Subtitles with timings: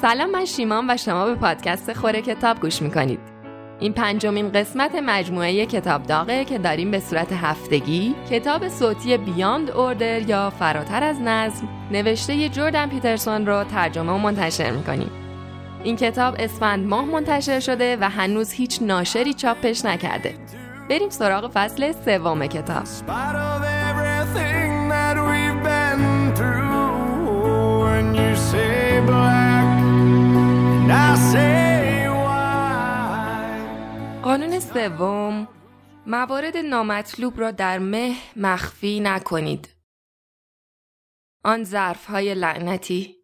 [0.00, 3.20] سلام من شیمان و شما به پادکست خوره کتاب گوش می‌کنید.
[3.80, 10.22] این پنجمین قسمت مجموعه کتاب داغه که داریم به صورت هفتگی کتاب صوتی بیاند اوردر
[10.22, 15.10] یا فراتر از نظم نوشته جوردن پیترسون رو ترجمه و منتشر می‌کنیم.
[15.84, 20.34] این کتاب اسفند ماه منتشر شده و هنوز هیچ ناشری چاپش نکرده.
[20.90, 22.84] بریم سراغ فصل سوم کتاب.
[34.22, 35.48] قانون سوم
[36.06, 39.68] موارد نامطلوب را در مه مخفی نکنید.
[41.44, 43.16] آن ظرف های لعنتی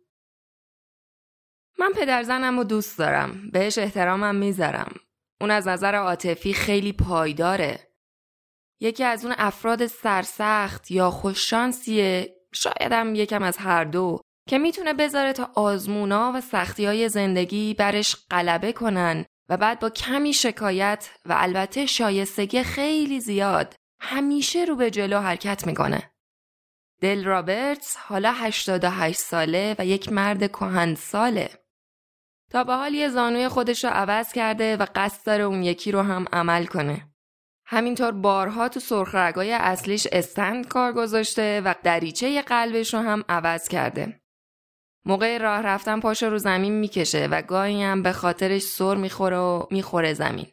[1.79, 3.51] من پدر زنم رو دوست دارم.
[3.53, 4.95] بهش احترامم می‌ذارم.
[5.41, 7.93] اون از نظر عاطفی خیلی پایداره.
[8.81, 15.33] یکی از اون افراد سرسخت یا خوششانسیه شایدم یکم از هر دو که می‌تونه بذاره
[15.33, 21.35] تا آزمونا و سختی های زندگی برش غلبه کنن و بعد با کمی شکایت و
[21.37, 26.11] البته شایستگی خیلی زیاد همیشه رو به جلو حرکت می‌کنه.
[27.01, 31.51] دل رابرتس حالا 88 ساله و یک مرد کهن ساله.
[32.51, 36.03] تا به حال یه زانوی خودش رو عوض کرده و قصد داره اون یکی رو
[36.03, 37.09] هم عمل کنه.
[37.67, 44.21] همینطور بارها تو سرخرگای اصلیش استند کار گذاشته و دریچه قلبش رو هم عوض کرده.
[45.07, 49.67] موقع راه رفتن پاش رو زمین می‌کشه و گاهی هم به خاطرش سر می‌خوره و
[49.71, 50.47] می‌خوره زمین.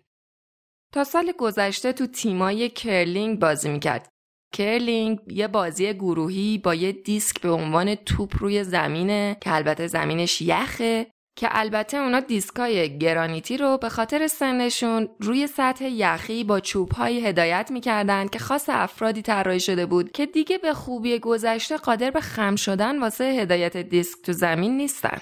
[0.93, 4.09] تا سال گذشته تو تیمای کرلینگ بازی می‌کرد.
[4.53, 10.41] کرلینگ یه بازی گروهی با یه دیسک به عنوان توپ روی زمینه که البته زمینش
[10.41, 17.27] یخه که البته اونا دیسکای گرانیتی رو به خاطر سنشون روی سطح یخی با چوبهایی
[17.27, 22.21] هدایت می‌کردن که خاص افرادی طراحی شده بود که دیگه به خوبی گذشته قادر به
[22.21, 25.17] خم شدن واسه هدایت دیسک تو زمین نیستن.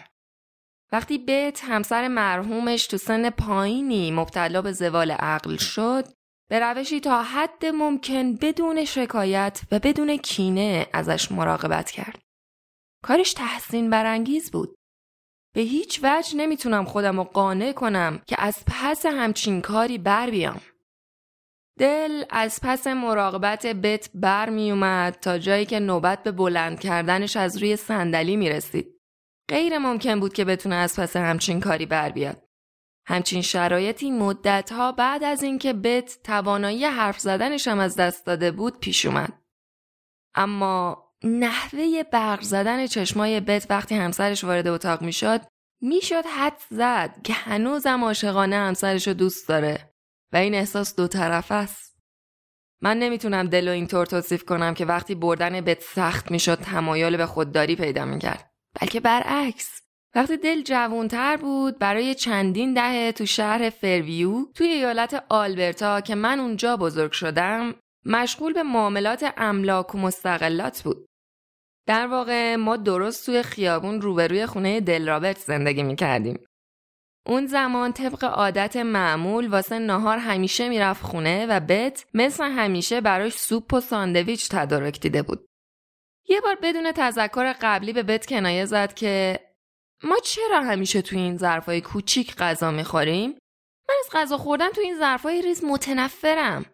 [0.92, 6.06] وقتی بیت همسر مرحومش تو سن پایینی مبتلا به زوال عقل شد
[6.50, 12.20] به روشی تا حد ممکن بدون شکایت و بدون کینه ازش مراقبت کرد.
[13.04, 14.76] کارش تحسین برانگیز بود.
[15.54, 20.62] به هیچ وجه نمی‌تونم خودم رو قانع کنم که از پس همچین کاری بر بیام.
[21.80, 27.38] دل از پس مراقبت بت بر می اومد تا جایی که نوبت به بلند کردنش
[27.38, 29.02] از روی صندلی می رسید.
[29.50, 32.48] غیر ممکن بود که بتونه از پس همچین کاری بر بیاد.
[33.06, 38.80] همچین شرایطی مدتها بعد از اینکه بت توانایی حرف زدنش هم از دست داده بود
[38.80, 39.34] پیش اومد.
[40.36, 45.42] اما نحوه برق زدن چشمای بت وقتی همسرش وارد اتاق می‌شد
[45.82, 49.94] می‌شد حد زد که هنوزم عاشقانه همسرش رو دوست داره
[50.34, 51.98] و این احساس دو طرف است.
[52.82, 57.26] من نمی‌تونم دل و اینطور توصیف کنم که وقتی بردن بت سخت می‌شد تمایل به
[57.26, 58.52] خودداری پیدا می‌کرد.
[58.82, 59.82] بلکه برعکس.
[60.16, 66.40] وقتی دل جوونتر بود برای چندین دهه تو شهر فرویو توی ایالت آلبرتا که من
[66.40, 71.06] اونجا بزرگ شدم مشغول به معاملات املاک و مستقلات بود.
[71.92, 76.40] در واقع ما درست توی خیابون روبروی خونه دل رابرت زندگی می کردیم.
[77.26, 83.34] اون زمان طبق عادت معمول واسه نهار همیشه می‌رفت خونه و بت مثل همیشه براش
[83.34, 85.46] سوپ و ساندویچ تدارک دیده بود.
[86.30, 89.40] یه بار بدون تذکر قبلی به بت کنایه زد که
[90.04, 93.30] ما چرا همیشه توی این ظرفای کوچیک غذا می‌خوریم؟
[93.90, 96.66] من از غذا خوردن تو این ظرفای ریز متنفرم.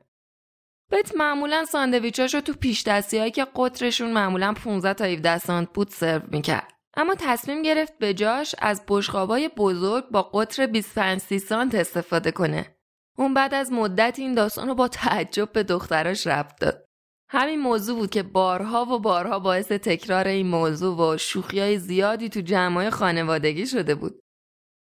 [0.92, 5.88] بت معمولا ساندویچاشو تو پیش دستی هایی که قطرشون معمولا 15 تا 17 سانت بود
[5.88, 6.74] سرو می‌کرد.
[6.98, 12.78] اما تصمیم گرفت به جاش از بشقابای بزرگ با قطر 25 سانت استفاده کنه.
[13.18, 16.86] اون بعد از مدت این داستان رو با تعجب به دختراش رفت داد.
[17.30, 22.30] همین موضوع بود که بارها و بارها باعث تکرار این موضوع و شوخی های زیادی
[22.30, 24.20] تو جمعای خانوادگی شده بود.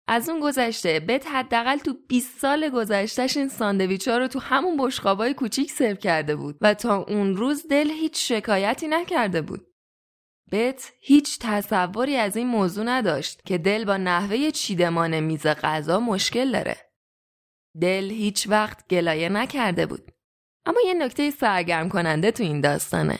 [0.07, 5.33] از اون گذشته بت حداقل تو 20 سال گذشتهش این ساندویچا رو تو همون بشقابای
[5.33, 9.67] کوچیک سرو کرده بود و تا اون روز دل هیچ شکایتی نکرده بود.
[10.51, 16.51] بت هیچ تصوری از این موضوع نداشت که دل با نحوه چیدمان میز غذا مشکل
[16.51, 16.77] داره.
[17.81, 20.11] دل هیچ وقت گلایه نکرده بود.
[20.65, 23.19] اما یه نکته سرگرم کننده تو این داستانه.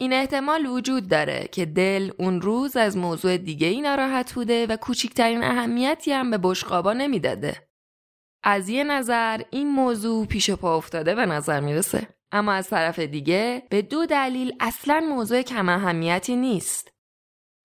[0.00, 4.76] این احتمال وجود داره که دل اون روز از موضوع دیگه ای ناراحت بوده و
[4.76, 7.68] کوچکترین اهمیتی هم به بشقابا نمی‌داده.
[8.42, 12.08] از یه نظر این موضوع پیش پا افتاده به نظر می‌رسه.
[12.32, 16.92] اما از طرف دیگه به دو دلیل اصلا موضوع کم اهمیتی نیست.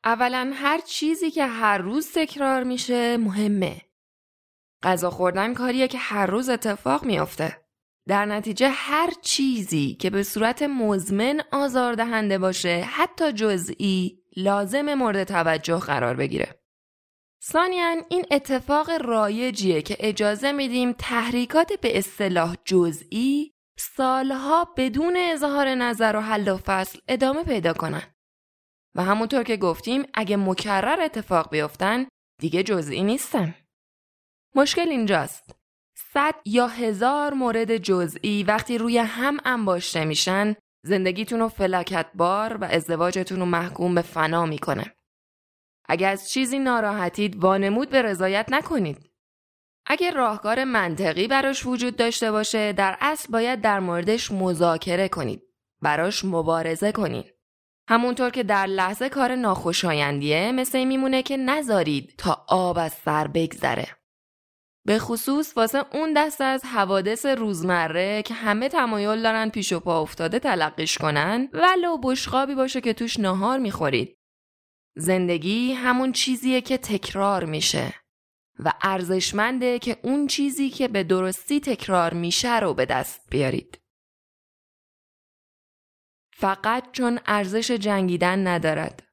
[0.03, 3.81] اولا هر چیزی که هر روز تکرار میشه مهمه.
[4.83, 7.62] غذا خوردن کاریه که هر روز اتفاق میافته.
[8.07, 15.79] در نتیجه هر چیزی که به صورت مزمن آزاردهنده باشه حتی جزئی لازم مورد توجه
[15.79, 16.59] قرار بگیره.
[17.43, 26.15] ثانیا این اتفاق رایجیه که اجازه میدیم تحریکات به اصطلاح جزئی سالها بدون اظهار نظر
[26.15, 28.01] و حل و فصل ادامه پیدا کنن.
[28.95, 32.05] و همونطور که گفتیم اگه مکرر اتفاق بیفتن
[32.39, 33.55] دیگه جزئی نیستن.
[34.55, 35.62] مشکل اینجاست.
[36.13, 40.55] صد یا هزار مورد جزئی وقتی روی هم انباشته میشن
[40.85, 44.95] زندگیتون رو فلاکت بار و ازدواجتون رو محکوم به فنا می‌کنه.
[45.89, 49.09] اگه از چیزی ناراحتید وانمود به رضایت نکنید.
[49.85, 55.41] اگه راهکار منطقی براش وجود داشته باشه در اصل باید در موردش مذاکره کنید.
[55.81, 57.33] براش مبارزه کنید.
[57.89, 64.02] همونطور که در لحظه کار ناخوشایندیه مثل میمونه که نذارید تا آب از سر بگذره.
[64.85, 70.01] به خصوص واسه اون دست از حوادث روزمره که همه تمایل دارن پیش و پا
[70.01, 74.17] افتاده تلقیش کنن ولو بشقابی باشه که توش نهار می‌خورید.
[74.95, 77.93] زندگی همون چیزیه که تکرار میشه
[78.59, 83.81] و ارزشمنده که اون چیزی که به درستی تکرار میشه رو به دست بیارید.
[86.35, 89.03] فقط چون ارزش جنگیدن ندارد.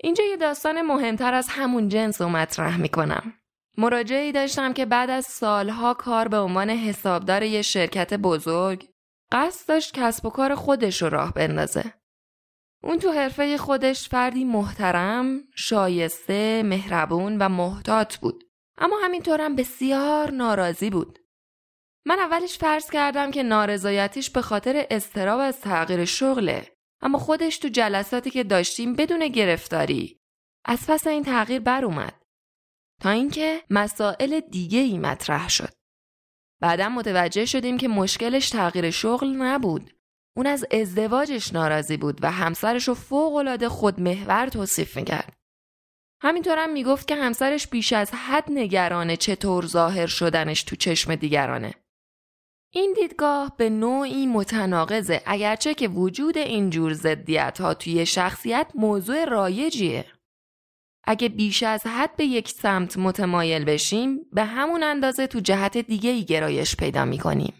[0.00, 3.43] اینجا یه داستان مهمتر از همون جنس رو مطرح می‌کنم.
[3.78, 8.88] مراجعی داشتم که بعد از سالها کار به عنوان حسابدار یه شرکت بزرگ
[9.32, 11.94] قصد داشت کسب و کار خودش رو راه بندازه.
[12.82, 18.44] اون تو حرفه خودش فردی محترم، شایسته، مهربون و محتاط بود.
[18.78, 21.18] اما همینطورم بسیار ناراضی بود.
[22.06, 26.76] من اولش فرض کردم که نارضایتیش به خاطر استراب از تغییر شغله.
[27.02, 30.18] اما خودش تو جلساتی که داشتیم بدون گرفتاری
[30.64, 32.23] از پس این تغییر بر اومد.
[33.00, 35.72] تا اینکه مسائل دیگه ای مطرح شد.
[36.60, 39.90] بعدا متوجه شدیم که مشکلش تغییر شغل نبود.
[40.36, 45.36] اون از ازدواجش ناراضی بود و همسرش رو فوقالعاده خودمحور توصیف می‌کرد.
[46.22, 51.74] همینطورم می‌گفت که همسرش بیش از حد نگرانه چطور ظاهر شدنش تو چشم دیگرانه.
[52.72, 60.13] این دیدگاه به نوعی متناقضه اگرچه که وجود اینجور زدیت ها توی شخصیت موضوع رایجیه.
[61.06, 66.10] اگه بیش از حد به یک سمت متمایل بشیم به همون اندازه تو جهت دیگه
[66.10, 67.54] ای گرایش پیدا می‌کنیم.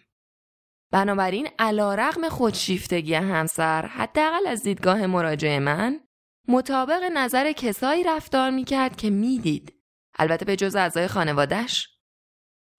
[0.92, 6.00] بنابراین علا رقم خودشیفتگی همسر حداقل از دیدگاه مراجع من
[6.48, 9.72] مطابق نظر کسایی رفتار می‌کرد که می‌دید.
[10.18, 11.88] البته به جز اعضای خانوادش.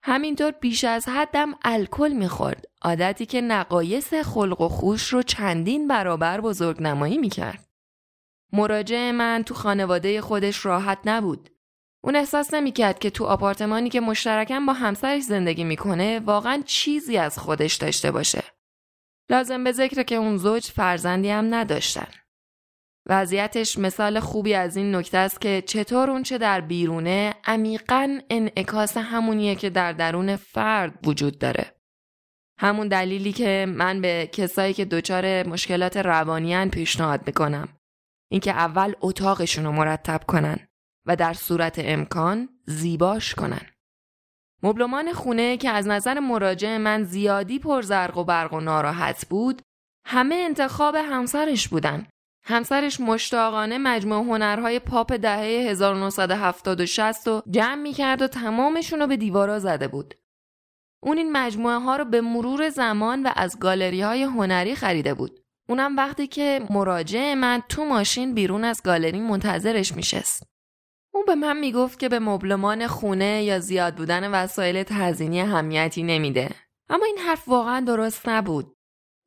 [0.04, 2.66] همینطور بیش از حدم الکل می‌خورد.
[2.82, 7.65] عادتی که نقایص خلق و خوش رو چندین برابر بزرگ نمایی می‌کرد.
[8.54, 11.50] مراجع من تو خانواده خودش راحت نبود.
[12.04, 17.40] اون احساس نمی‌کرد که تو آپارتمانی که مشترکاً با همسرش زندگی می‌کنه واقعا چیزی از
[17.40, 18.44] خودش داشته باشه.
[19.30, 22.08] لازم به ذکر که اون زوج فرزندی هم نداشتن.
[23.08, 28.98] وضعیتش مثال خوبی از این نکته است که چطور اون چه در بیرونه عمیقا انعکاس
[28.98, 31.76] همونیه که در درون فرد وجود داره.
[32.60, 37.70] همون دلیلی که من به کسایی که دچار مشکلات روانیان پیشنهاد می‌کنم.
[38.32, 40.68] اینکه اول اتاقشون رو مرتب کنن
[41.06, 43.62] و در صورت امکان زیباش کنن.
[44.64, 49.62] مبلمان خونه که از نظر مراجع من زیادی پرزرق و برق و ناراحت بود
[50.06, 52.08] همه انتخاب همسرش بودن
[52.48, 59.00] همسرش مشتاقانه مجموع هنرهای پاپ دهه 1970 و 60 و جمع می کرد و تمامشون
[59.00, 60.14] رو به دیوارا زده بود.
[61.04, 65.45] اون این مجموعه ها رو به مرور زمان و از گالری های هنری خریده بود.
[65.70, 70.44] اونم وقتی که مراجع من تو ماشین بیرون از گالری منتظرش میشست.
[71.14, 76.50] اون به من می‌گفت که به مبلمان خونه یا زیاد بودن وسایل تزینی همیتی نمیده.
[76.90, 78.76] اما این حرف واقعا درست نبود.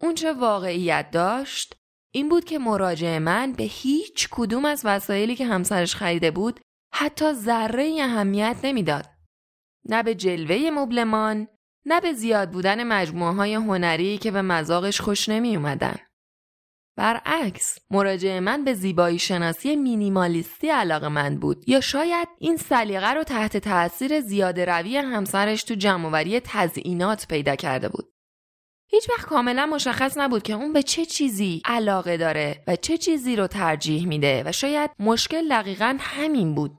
[0.00, 1.74] اون چه واقعیت داشت
[2.12, 6.60] این بود که مراجع من به هیچ کدوم از وسایلی که همسرش خریده بود
[6.94, 9.06] حتی ذره اهمیت نمی‌داد.
[9.88, 11.48] نه به جلوه مبلمان
[11.86, 15.96] نه به زیاد بودن مجموعه های هنری که به مزاقش خوش نمی اومدن.
[16.98, 23.24] برعکس مراجع من به زیبایی شناسی مینیمالیستی علاقه من بود یا شاید این سلیقه رو
[23.24, 28.12] تحت تاثیر زیاده روی همسرش تو جمعوری تزئینات پیدا کرده بود.
[28.90, 33.36] هیچ وقت کاملا مشخص نبود که اون به چه چیزی علاقه داره و چه چیزی
[33.36, 36.78] رو ترجیح میده و شاید مشکل دقیقا همین بود.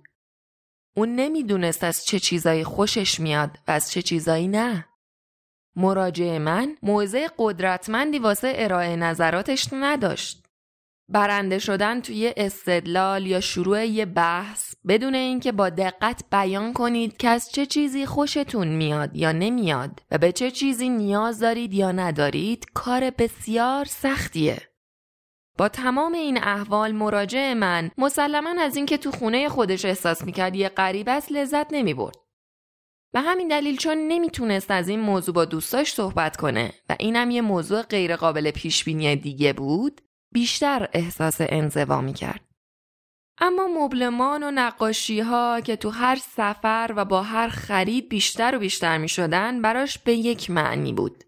[0.96, 4.88] اون نمی‌دونست از چه چیزایی خوشش میاد و از چه چیزایی نه.
[5.79, 10.45] مراجع من موضع قدرتمندی واسه ارائه نظراتش نداشت.
[11.09, 17.29] برنده شدن توی استدلال یا شروع یه بحث بدون اینکه با دقت بیان کنید که
[17.29, 22.65] از چه چیزی خوشتون میاد یا نمیاد و به چه چیزی نیاز دارید یا ندارید
[22.74, 24.57] کار بسیار سختیه.
[25.57, 30.69] با تمام این احوال مراجع من مسلما از اینکه تو خونه خودش احساس می‌کرد یه
[30.69, 32.15] غریب است لذت نمی‌برد.
[33.13, 37.42] به همین دلیل چون نمی‌تونست از این موضوع با دوستاش صحبت کنه و اینم یه
[37.42, 40.01] موضوع غیرقابل پیش بینی دیگه بود
[40.34, 42.46] بیشتر احساس انزوا می‌کرد.
[43.42, 48.60] اما مبلمان و نقاشی ها که تو هر سفر و با هر خرید بیشتر و
[48.60, 51.24] بیشتر می شدن براش به یک معنی بود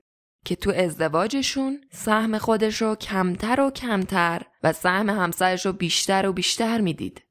[0.45, 6.33] که تو ازدواجشون سهم خودش رو کمتر و کمتر و سهم همسرش رو بیشتر و
[6.33, 7.21] بیشتر می‌دید.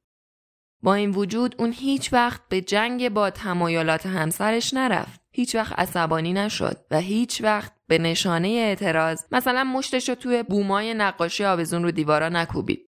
[0.83, 5.21] با این وجود اون هیچ وقت به جنگ با تمایلات همسرش نرفت.
[5.33, 10.93] هیچ وقت عصبانی نشد و هیچ وقت به نشانه اعتراض مثلا مشتش رو توی بومای
[10.93, 12.85] نقاشی آویزون رو دیوارا نکوبید.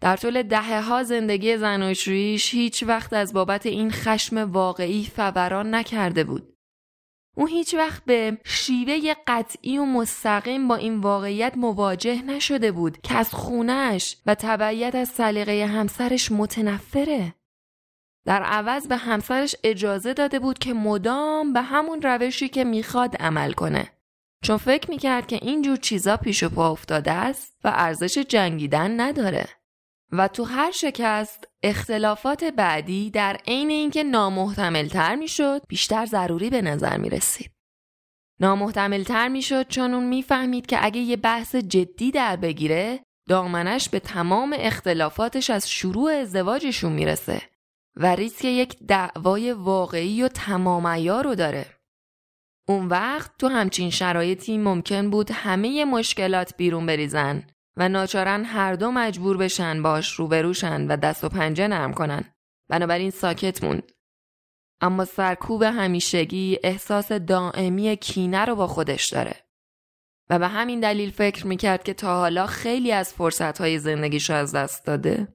[0.00, 6.24] در طول دهه ها زندگی زناشوییش هیچ وقت از بابت این خشم واقعی فوران نکرده
[6.24, 6.49] بود.
[7.36, 13.14] او هیچ وقت به شیوه قطعی و مستقیم با این واقعیت مواجه نشده بود که
[13.14, 17.34] از خونش و تبعیت از سلیقه همسرش متنفره.
[18.26, 23.52] در عوض به همسرش اجازه داده بود که مدام به همون روشی که می‌خواد عمل
[23.52, 23.88] کنه.
[24.44, 29.59] چون فکر می‌کرد که اینجور چیزا پیش و پا افتاده است و ارزش جنگیدن نداره.
[30.12, 36.96] و تو هر شکست اختلافات بعدی در عین اینکه نامحتملتر می‌شد بیشتر ضروری به نظر
[36.96, 37.50] می رسید.
[38.40, 44.56] نامحتملتر می‌شد چون اون می‌فهمید که اگه یه بحث جدی در بگیره دامنش به تمام
[44.58, 47.42] اختلافاتش از شروع ازدواجشون می‌رسه
[47.96, 51.66] و ریسک یک دعوای واقعی و تمام رو داره.
[52.68, 57.46] اون وقت تو همچین شرایطی ممکن بود همه مشکلات بیرون بریزن
[57.76, 62.34] و ناچارن هر دو مجبور بشن باش روبروشن و دست و پنجه نرم کنن.
[62.68, 63.92] بنابراین ساکت موند.
[64.80, 69.36] اما سرکوب همیشگی احساس دائمی کینه رو با خودش داره.
[70.30, 74.86] و به همین دلیل فکر می‌کرد که تا حالا خیلی از فرصتهای زندگیشو از دست
[74.86, 75.28] داده.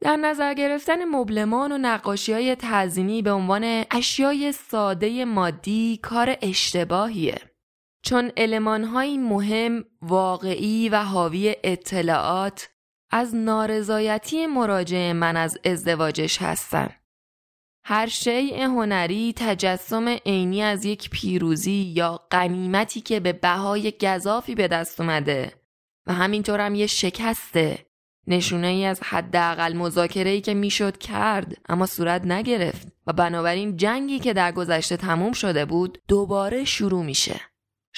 [0.00, 7.55] در نظر گرفتن مبلمان و نقاشی های تزینی به عنوان اشیای ساده مادی کار اشتباهیه.
[8.06, 12.68] چون المانهایی مهم، واقعی و حاوی اطلاعات
[13.10, 16.90] از نارضایتی مراجع من از ازدواجش هستن.
[17.84, 24.68] هر شیء هنری تجسم عینی از یک پیروزی یا قنیمتی که به بهای گذافی به
[24.68, 25.52] دست اومده
[26.06, 27.86] و همینطور هم یه شکسته
[28.26, 34.18] نشونه ای از حداقل مذاکره ای که می‌شد کرد اما صورت نگرفت و بنابراین جنگی
[34.18, 37.40] که در گذشته تموم شده بود دوباره شروع میشه.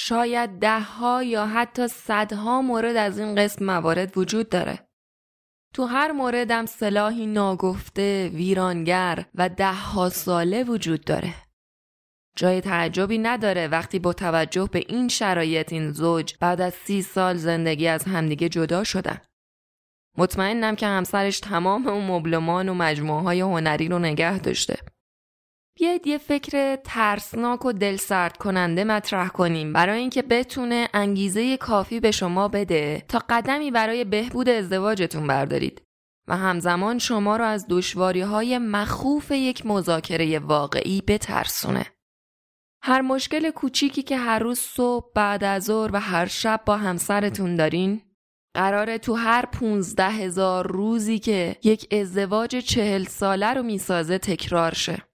[0.01, 4.89] شاید دهها یا حتی صدها مورد از این قسم موارد وجود داره.
[5.75, 11.35] تو هر موردم سلاحی ناگفته، ویرانگر و دهها ساله وجود داره.
[12.37, 17.37] جای تعجبی نداره وقتی با توجه به این شرایط این زوج بعد از سی سال
[17.37, 19.19] زندگی از همدیگه جدا شدن.
[20.19, 24.77] مطمئنم که همسرش تمام اون مبلمان و مجموعه های هنری رو نگه داشته.
[25.79, 32.11] بیاید یه فکر ترسناک و دلسرد کننده مطرح کنیم برای اینکه بتونه انگیزه کافی به
[32.11, 35.83] شما بده تا قدمی برای بهبود ازدواجتون بردارید
[36.29, 41.87] و همزمان شما رو از دشواری های مخوف یک مذاکره واقعی بترسونه.
[42.83, 47.57] هر مشکل کوچیکی که هر روز صبح بعد از ظهر و هر شب با همسرتون
[47.57, 48.03] دارین
[48.55, 55.08] قراره تو هر پونزده هزار روزی که یک ازدواج چهل ساله رو می‌سازه تکرار شه.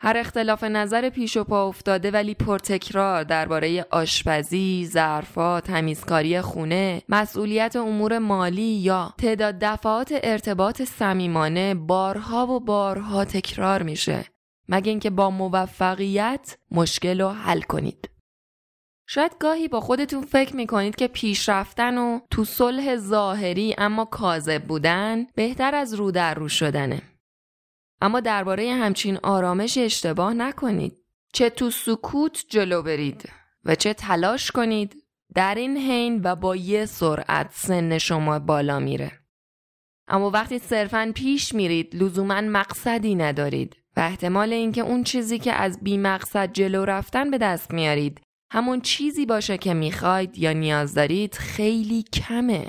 [0.00, 7.76] هر اختلاف نظر پیش و پا افتاده ولی پرتکرار درباره آشپزی، ظرفا، تمیزکاری خونه، مسئولیت
[7.76, 14.24] امور مالی یا تعداد دفعات ارتباط صمیمانه بارها و بارها تکرار میشه
[14.68, 18.10] مگه اینکه با موفقیت مشکل رو حل کنید.
[19.08, 25.26] شاید گاهی با خودتون فکر می‌کنید که پیشرفتن و تو صلح ظاهری اما کاذب بودن
[25.34, 27.02] بهتر از رو در رو شدنه.
[28.00, 30.96] اما درباره همچین آرامش اشتباه نکنید.
[31.32, 33.28] چه تو سکوت جلو برید
[33.64, 35.02] و چه تلاش کنید
[35.34, 39.12] در این حین و با یه سرعت سن شما بالا میره.
[40.08, 45.80] اما وقتی صرفا پیش میرید لزوما مقصدی ندارید و احتمال اینکه اون چیزی که از
[45.82, 51.34] بی مقصد جلو رفتن به دست میارید همون چیزی باشه که می‌خواید یا نیاز دارید
[51.34, 52.66] خیلی کمه.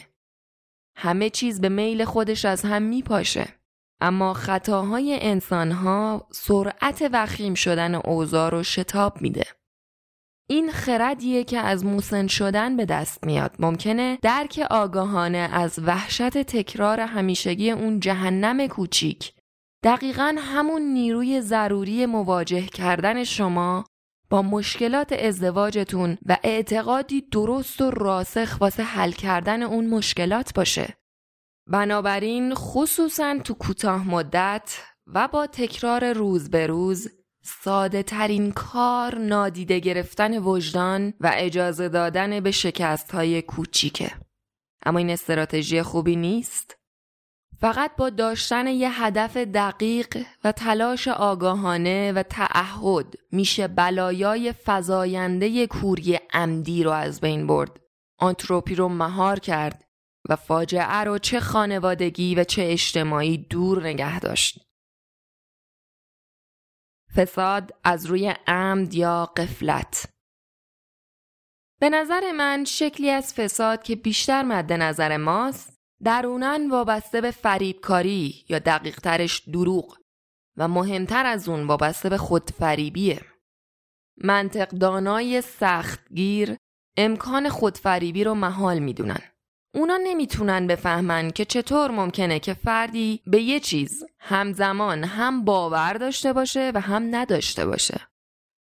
[0.95, 3.56] همه چیز به میل خودش از هم میپاشه.
[4.01, 9.43] اما خطاهای انسانها سرعت وخیم شدن اوضاع رو شتاب میده.
[10.49, 13.55] این خردیه که از موسن شدن به دست میاد.
[13.59, 19.33] ممکنه درک آگاهانه از وحشت تکرار همیشگی اون جهنم کوچیک
[19.83, 23.85] دقیقا همون نیروی ضروری مواجه کردن شما
[24.29, 30.97] با مشکلات ازدواجتون و اعتقادی درست و راسخ واسه حل کردن اون مشکلات باشه.
[31.69, 37.07] بنابراین خصوصا تو کوتاه مدت و با تکرار روز به روز
[37.43, 44.11] ساده ترین کار نادیده گرفتن وجدان و اجازه دادن به شکست های کوچیکه.
[44.85, 46.77] اما این استراتژی خوبی نیست.
[47.59, 56.19] فقط با داشتن یه هدف دقیق و تلاش آگاهانه و تعهد میشه بلایای فزاینده کوری
[56.33, 57.79] عمدی رو از بین برد.
[58.17, 59.86] آنتروپی رو مهار کرد
[60.29, 64.67] و فاجعه رو چه خانوادگی و چه اجتماعی دور نگه داشت.
[67.15, 70.09] فساد از روی عمد یا قفلت
[71.79, 78.45] به نظر من شکلی از فساد که بیشتر مد نظر ماست درونن وابسته به فریبکاری
[78.49, 79.97] یا دقیق ترش دروغ
[80.57, 83.21] و مهمتر از اون وابسته به خودفریبیه.
[84.23, 86.57] منطق دانای سختگیر
[86.97, 89.21] امکان خودفریبی رو محال می‌دونن.
[89.77, 96.33] اونا نمی‌تونن بفهمن که چطور ممکنه که فردی به یه چیز همزمان هم باور داشته
[96.33, 97.99] باشه و هم نداشته باشه.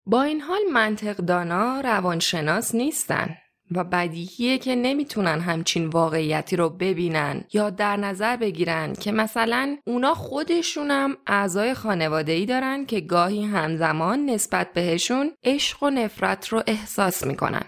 [0.05, 3.37] با این حال منطق دانا روانشناس نیستن
[3.71, 10.13] و بدیهیه که نمی‌تونن همچین واقعیتی رو ببینن یا در نظر بگیرن که مثلا اونا
[10.13, 17.25] خودشونم اعضای خانواده ای دارن که گاهی همزمان نسبت بهشون عشق و نفرت رو احساس
[17.25, 17.65] می‌کنن.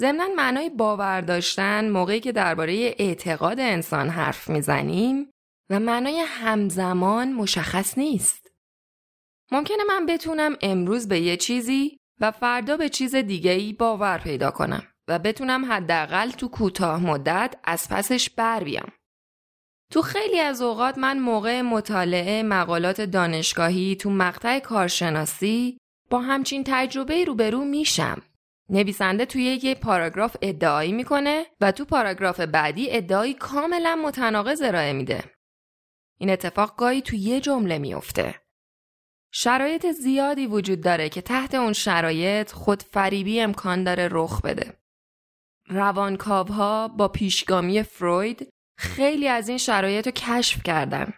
[0.00, 5.30] ضمنا معنای باور داشتن موقعی که درباره اعتقاد انسان حرف می‌زنیم
[5.70, 8.48] و معنای همزمان مشخص نیست.
[9.52, 14.50] ممکنه من بتونم امروز به یه چیزی و فردا به چیز دیگه ای باور پیدا
[14.50, 18.92] کنم و بتونم حداقل تو کوتاه مدت از پسش بر بیام.
[19.92, 25.78] تو خیلی از اوقات من موقع مطالعه مقالات دانشگاهی تو مقطع کارشناسی
[26.10, 28.22] با همچین تجربه روبرو میشم
[28.70, 35.24] نویسنده توی یه پاراگراف ادعایی می‌کنه و تو پاراگراف بعدی ادعایی کاملا متناقض ارائه میده.
[36.20, 38.34] این اتفاق گاهی تو یه جمله میفته.
[39.32, 44.78] شرایط زیادی وجود داره که تحت اون شرایط خود فریبی امکان داره رخ بده.
[45.68, 51.12] روانکاوها با پیشگامی فروید خیلی از این شرایط رو کشف کردن.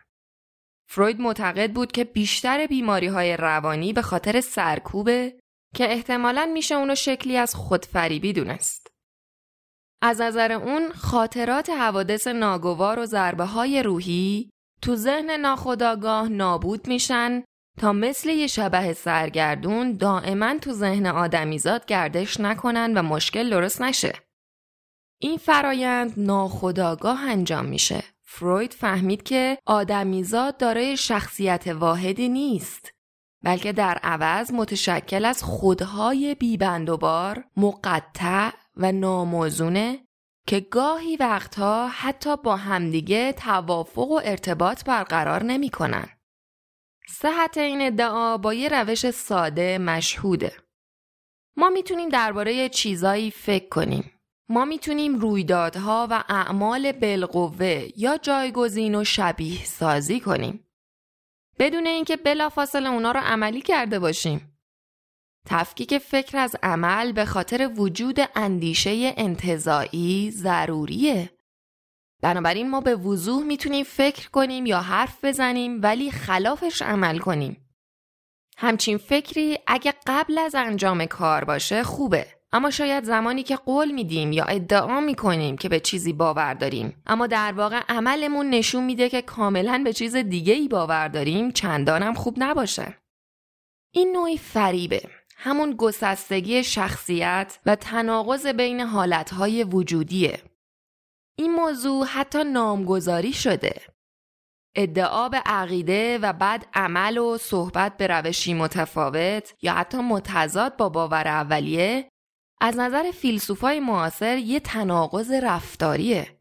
[0.89, 5.40] فروید معتقد بود که بیشتر بیماری های روانی به خاطر سرکوبه
[5.75, 8.87] که احتمالا میشه اونو شکلی از خودفریبی دونست.
[10.03, 14.51] از نظر اون خاطرات حوادث ناگوار و ضربه های روحی
[14.83, 17.45] تو ذهن ناخداگاه نابود میشن
[17.79, 24.13] تا مثل یه شبه سرگردون دائما تو ذهن آدمیزاد گردش نکنن و مشکل درست نشه.
[25.21, 28.05] این فرایند ناخداگاه انجام میشه.
[28.33, 32.93] فروید فهمید که آدمیزاد دارای شخصیت واحدی نیست
[33.43, 39.99] بلکه در عوض متشکل از خودهای بیبند و بار مقطع و ناموزونه
[40.47, 46.09] که گاهی وقتها حتی با همدیگه توافق و ارتباط برقرار نمی کنن.
[47.09, 50.53] صحت این ادعا با یه روش ساده مشهوده.
[51.57, 54.13] ما می‌تونیم درباره چیزایی فکر کنیم.
[54.49, 60.70] ما می‌تونیم رویدادها و اعمال بالقوه یا جایگزین و شبیه سازی کنیم.
[61.61, 64.59] بدون اینکه بلافاصله اونا رو عملی کرده باشیم.
[65.47, 71.31] تفکیک فکر از عمل به خاطر وجود اندیشه انتظایی ضروریه.
[72.23, 77.71] بنابراین ما به وضوح می‌تونیم فکر کنیم یا حرف بزنیم ولی خلافش عمل کنیم.
[78.57, 82.40] همچین فکری اگه قبل از انجام کار باشه خوبه.
[82.53, 87.27] اما شاید زمانی که قول میدیم یا ادعا می‌کنیم که به چیزی باور داریم اما
[87.27, 92.35] در واقع عملمون نشون میده که کاملا به چیز دیگه ای باور داریم چندانم خوب
[92.39, 92.97] نباشه.
[93.95, 95.03] این نوعی فریبه.
[95.37, 100.43] همون گسستگی شخصیت و تناقض بین حالتهای وجودیه.
[101.39, 103.83] این موضوع حتی نامگذاری شده.
[104.77, 110.89] ادعا به عقیده و بعد عمل و صحبت به روشی متفاوت یا حتی متضاد با
[110.89, 112.11] باور اولیه
[112.61, 116.41] از نظر فیلسوفای معاصر یه تناقض رفتاریه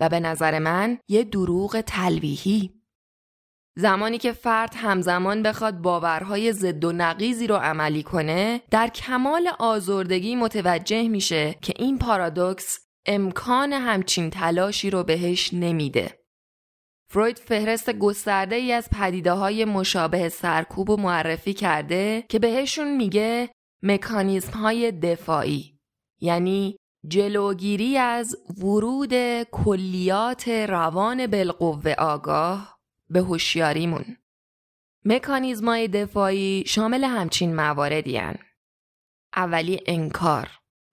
[0.00, 2.80] و به نظر من یه دروغ تلویحی.
[3.78, 10.36] زمانی که فرد همزمان بخواد باورهای ضد و نقیزی رو عملی کنه در کمال آزردگی
[10.36, 16.20] متوجه میشه که این پارادوکس امکان همچین تلاشی رو بهش نمیده.
[17.10, 23.50] فروید فهرست گسترده ای از پدیده های مشابه سرکوب و معرفی کرده که بهشون میگه
[23.82, 25.78] مکانیزم های دفاعی
[26.20, 26.76] یعنی
[27.08, 34.16] جلوگیری از ورود کلیات روان بالقوه آگاه به هوشیاریمون.
[35.04, 38.36] مکانیزمای دفاعی شامل همچین مواردی هن.
[39.36, 40.50] اولی انکار.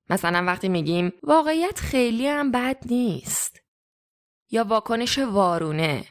[0.10, 3.60] مثلا وقتی میگیم واقعیت خیلی هم بد نیست.
[4.52, 6.06] یا واکنش وارونه.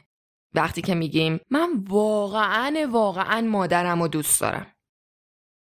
[0.53, 4.76] وقتی که میگیم من واقعا واقعا مادرم و دوست دارم.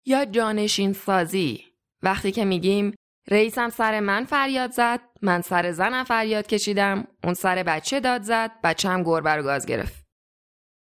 [0.07, 1.65] یا جانشین سازی
[2.03, 2.95] وقتی که میگیم
[3.31, 8.51] رئیسم سر من فریاد زد من سر زنم فریاد کشیدم اون سر بچه داد زد
[8.85, 10.05] هم گربه رو گاز گرفت.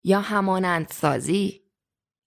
[0.04, 1.62] یا همانند سازی؟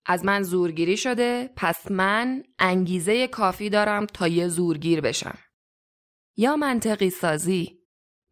[0.06, 5.38] از من زورگیری شده پس من انگیزه کافی دارم تا یه زورگیر بشم.
[6.36, 7.78] یا منطقی سازی؟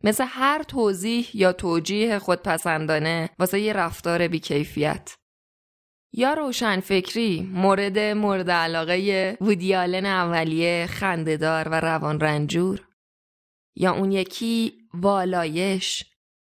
[0.04, 5.14] مثل هر توضیح یا توجیه خودپسندانه واسه یه رفتار بیکیفیت.
[6.12, 12.88] یا روشن فکری مورد مورد علاقه وودیالن اولیه خندهدار و روان رنجور
[13.76, 16.04] یا اون یکی والایش؟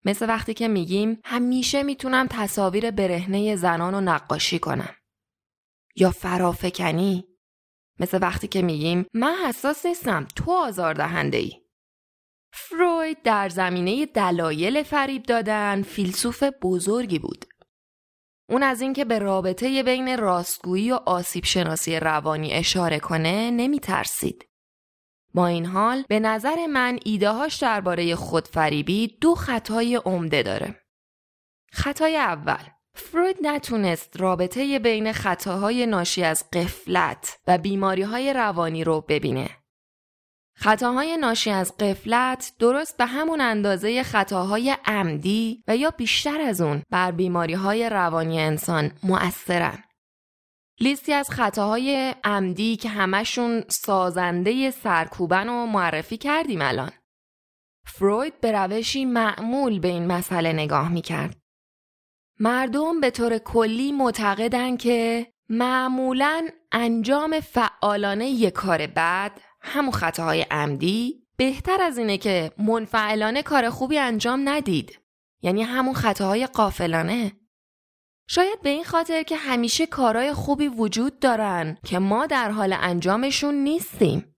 [0.05, 4.95] مثل وقتی که میگیم همیشه می‌تونم تصاویر برهنه زنان رو نقاشی کنم.
[5.97, 7.25] یا فرافکنی؟
[8.01, 11.53] مثل وقتی که میگیم من حساس نیستم تو آزار دهنده ای
[12.53, 17.52] فروید در زمینه دلایل فریب دادن فیلسوف بزرگی بود.
[18.49, 24.49] اون از اینکه به رابطه بین راستگویی و آسیب شناسی روانی اشاره کنه نمی ترسید.
[25.35, 30.83] با این حال به نظر من ایدههاش درباره خودفریبی دو خطای عمده داره.
[31.73, 39.01] خطای اول فروید نتونست رابطه بین خطاهای ناشی از قفلت و بیماری های روانی رو
[39.01, 39.62] ببینه.
[40.63, 46.83] خطاهای ناشی از قفلت درست به همون اندازه خطاهای عمدی و یا بیشتر از اون
[46.91, 49.85] بر بیماری های روانی انسان مؤثرن.
[50.81, 56.91] لیستی از خطاهای عمدی که همشون سازنده سرکوبن و معرفی کردیم الان.
[57.87, 61.37] فروید به روشی معمول به این مسئله نگاه می‌کرد.
[62.41, 71.23] مردم به طور کلی معتقدن که معمولا انجام فعالانه یک کار بد همون خطاهای عمدی
[71.37, 74.99] بهتر از اینه که منفعلانه کار خوبی انجام ندید.
[75.43, 77.33] یعنی همون خطاهای قافلانه
[78.29, 83.55] شاید به این خاطر که همیشه کارهای خوبی وجود دارن که ما در حال انجامشون
[83.55, 84.35] نیستیم.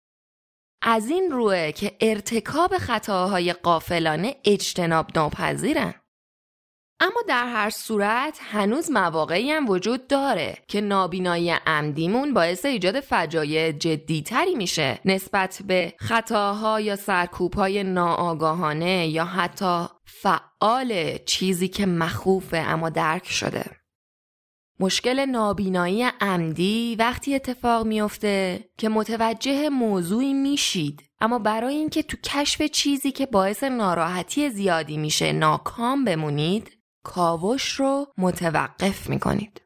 [0.83, 5.95] از این روه که ارتکاب خطاهای قافلانه اجتناب ناپذیرن.
[7.01, 13.73] اما در هر صورت هنوز مواقعی هم وجود داره که نابینایی عمدیمون باعث ایجاد فجایع
[13.73, 22.91] جدیتری میشه نسبت به خطاها یا سرکوبهای ناآگاهانه یا حتی فعال چیزی که مخوفه اما
[22.91, 23.65] درک شده.
[24.81, 32.63] مشکل نابینایی عمدی وقتی اتفاق میافته که متوجه موضوعی میشید اما برای اینکه تو کشف
[32.63, 36.71] چیزی که باعث ناراحتی زیادی میشه ناکام بمونید
[37.05, 39.61] کاوش رو متوقف می کنید.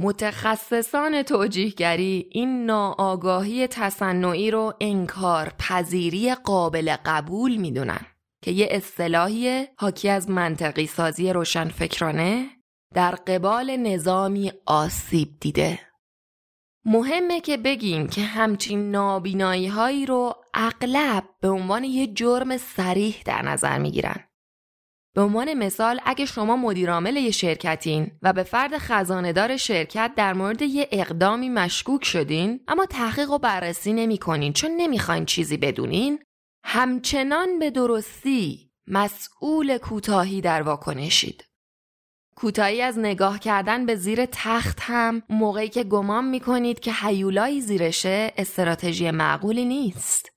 [0.00, 8.00] متخصصان توجیهگری این ناآگاهی تصنعی رو انکار پذیری قابل قبول می‌دونن
[8.42, 12.50] که یه اصطلاحی حاکی از منطقی سازی روشنفکرانه
[12.94, 15.80] در قبال نظامی آسیب دیده.
[16.84, 23.42] مهمه که بگیم که همچین نابینایی هایی رو اغلب به عنوان یه جرم سریح در
[23.42, 24.27] نظر می‌گیرن
[25.18, 30.62] به عنوان مثال اگه شما مدیرعامل یه شرکتین و به فرد خزاندار شرکت در مورد
[30.62, 36.18] یه اقدامی مشکوک شدین اما تحقیق و بررسی نمی کنین چون نمی‌خواین چیزی بدونین
[36.64, 41.44] همچنان به درستی مسئول کوتاهی در واکنشید.
[42.36, 48.32] کوتاهی از نگاه کردن به زیر تخت هم موقعی که گمان می‌کنید که حیولایی زیرشه
[48.36, 50.28] استراتژی معقولی نیست.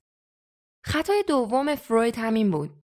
[0.84, 2.81] خطای دوم فروید همین بود.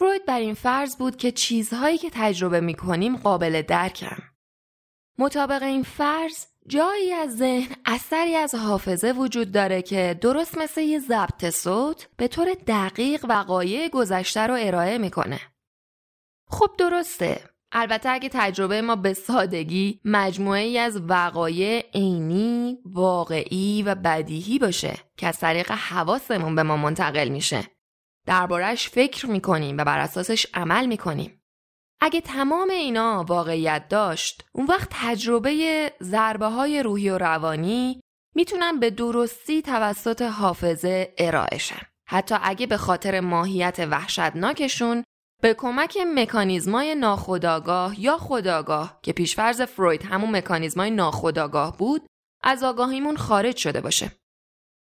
[0.00, 4.16] فروید بر این فرض بود که چیزهایی که تجربه می کنیم قابل درکن.
[5.18, 10.98] مطابق این فرض جایی از ذهن اثری از حافظه وجود داره که درست مثل یه
[10.98, 15.40] ضبط صوت به طور دقیق وقایع گذشته رو ارائه می‌کنه.
[16.50, 17.44] خب درسته.
[17.72, 24.94] البته اگه تجربه ما به سادگی مجموعه ای از وقایع عینی، واقعی و بدیهی باشه
[25.16, 27.79] که از طریق حواسمون به ما منتقل میشه
[28.26, 31.42] دربارهش فکر می‌کنیم و بر اساسش عمل می‌کنیم.
[32.00, 38.00] اگه تمام اینا واقعیت داشت اون وقت تجربه ضربه های روحی و روانی
[38.34, 41.80] می‌تونن به درستی توسط حافظه ارائه شن.
[42.08, 45.04] حتی اگه به خاطر ماهیت وحشتناکشون
[45.42, 52.06] به کمک مکانیزمای ناخودآگاه یا خداگاه که پیشفرز فروید همون مکانیزمای ناخودآگاه بود
[52.42, 54.19] از آگاهیمون خارج شده باشه.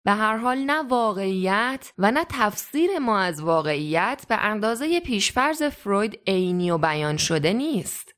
[0.05, 6.21] به هر حال نه واقعیت و نه تفسیر ما از واقعیت به اندازه پیشفرز فروید
[6.27, 8.13] عینی و بیان شده نیست.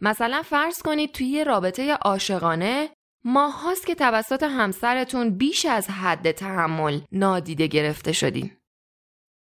[0.00, 2.90] مثلا فرض کنید توی رابطه عاشقانه
[3.24, 8.56] ماه هاست که توسط همسرتون بیش از حد تحمل نادیده گرفته شدین.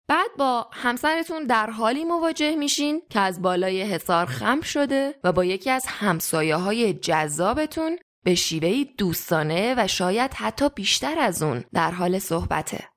[0.09, 5.45] بعد با همسرتون در حالی مواجه میشین که از بالای حصار خم شده و با
[5.45, 11.91] یکی از همسایه های جذابتون به شیوهی دوستانه و شاید حتی بیشتر از اون در
[11.91, 12.89] حال صحبته.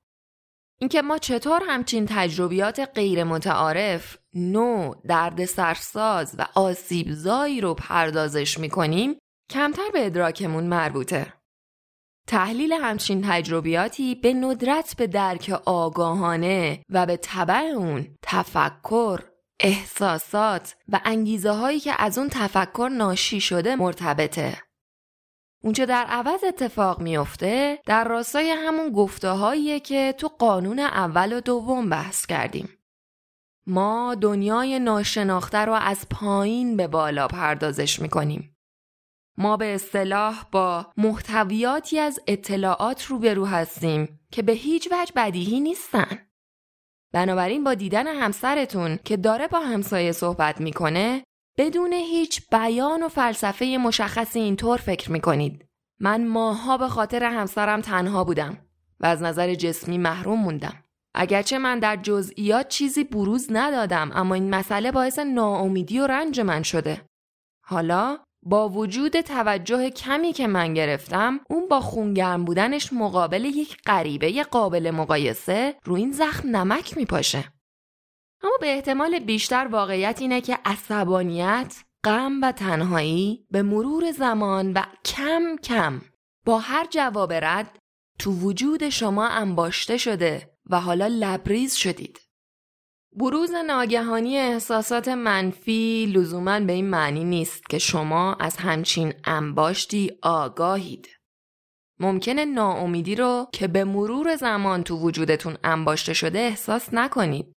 [0.79, 9.19] اینکه ما چطور همچین تجربیات غیر متعارف، نو، درد سرساز و آسیبزایی رو پردازش می‌کنیم
[9.51, 11.33] کمتر به ادراکمون مربوطه.
[12.27, 19.19] تحلیل همچین تجربیاتی به ندرت به درک آگاهانه و به طبع اون تفکر،
[19.59, 24.70] احساسات و انگیزه هایی که از اون تفکر ناشی شده مرتبطه.
[25.63, 31.89] اونچه در عوض اتفاق میفته در راستای همون گفته که تو قانون اول و دوم
[31.89, 32.69] بحث کردیم.
[33.67, 38.57] ما دنیای ناشناخته رو از پایین به بالا پردازش می‌کنیم.
[39.37, 46.27] ما به اصطلاح با محتویاتی از اطلاعات روبرو هستیم که به هیچ وجه بدیهی نیستن.
[47.13, 51.23] بنابراین با دیدن همسرتون که داره با همسایه صحبت می‌کنه
[51.57, 55.65] بدون هیچ بیان و فلسفه مشخصی اینطور فکر می‌کنید.
[55.99, 58.57] من ماها به خاطر همسرم تنها بودم
[58.99, 60.83] و از نظر جسمی محروم موندم.
[61.15, 66.63] اگرچه من در جزئیات چیزی بروز ندادم اما این مسئله باعث ناامیدی و رنج من
[66.63, 67.01] شده.
[67.65, 74.43] حالا با وجود توجه کمی که من گرفتم اون با خونگرم بودنش مقابل یک غریبه
[74.43, 77.43] قابل مقایسه رو این زخم نمک میپاشه.
[78.43, 84.81] اما به احتمال بیشتر واقعیت اینه که عصبانیت، غم و تنهایی به مرور زمان و
[85.05, 86.01] کم کم
[86.45, 87.79] با هر جواب رد
[88.19, 92.19] تو وجود شما انباشته شده و حالا لبریز شدید.
[93.13, 101.07] بروز ناگهانی احساسات منفی لزوما به این معنی نیست که شما از همچین انباشتی آگاهید.
[101.99, 107.53] ممکنه ناامیدی رو که به مرور زمان تو وجودتون انباشته شده احساس نکنید.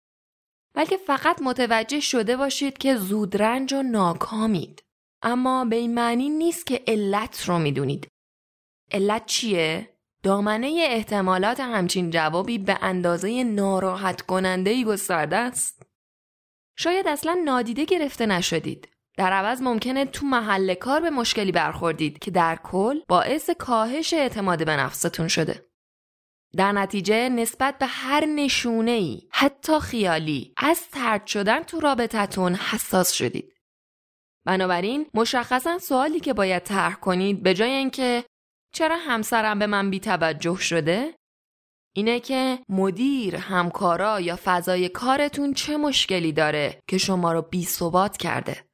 [0.74, 4.84] بلکه فقط متوجه شده باشید که زودرنج و ناکامید.
[5.22, 8.08] اما به این معنی نیست که علت رو می‌دونید.
[8.92, 9.90] علت چیه؟
[10.22, 15.82] دامنه احتمالات همچین جوابی به اندازه ناراحت کننده ای گسترده است.
[16.78, 18.88] شاید اصلا نادیده گرفته نشدید.
[19.16, 24.66] در عوض ممکنه تو محل کار به مشکلی برخوردید که در کل باعث کاهش اعتماد
[24.66, 25.66] به نفستون شده.
[26.56, 33.12] در نتیجه نسبت به هر نشونه ای حتی خیالی از ترد شدن تو رابطتون حساس
[33.12, 33.54] شدید.
[34.46, 38.24] بنابراین مشخصا سوالی که باید طرح کنید به جای اینکه
[38.74, 41.14] چرا همسرم به من بیتوجه شده؟
[41.96, 47.68] اینه که مدیر، همکارا یا فضای کارتون چه مشکلی داره که شما رو بی
[48.18, 48.64] کرده؟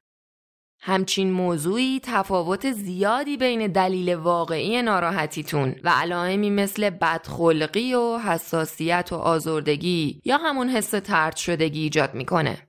[0.82, 9.16] همچین موضوعی تفاوت زیادی بین دلیل واقعی ناراحتیتون و علائمی مثل بدخلقی و حساسیت و
[9.16, 12.68] آزردگی یا همون حس ترد شدگی ایجاد می‌کنه.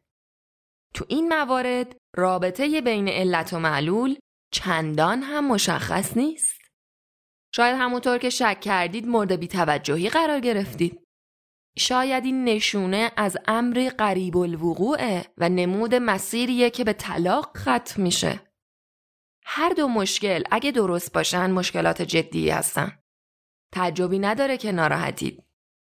[0.93, 4.15] تو این موارد رابطه بین علت و معلول
[4.53, 6.61] چندان هم مشخص نیست.
[7.55, 10.99] شاید همونطور که شک کردید مورد بیتوجهی قرار گرفتید.
[11.77, 18.39] شاید این نشونه از امری قریب الوقوعه و نمود مسیریه که به طلاق ختم میشه.
[19.45, 22.91] هر دو مشکل اگه درست باشن مشکلات جدی هستن.
[23.71, 25.43] تعجبی نداره که ناراحتید.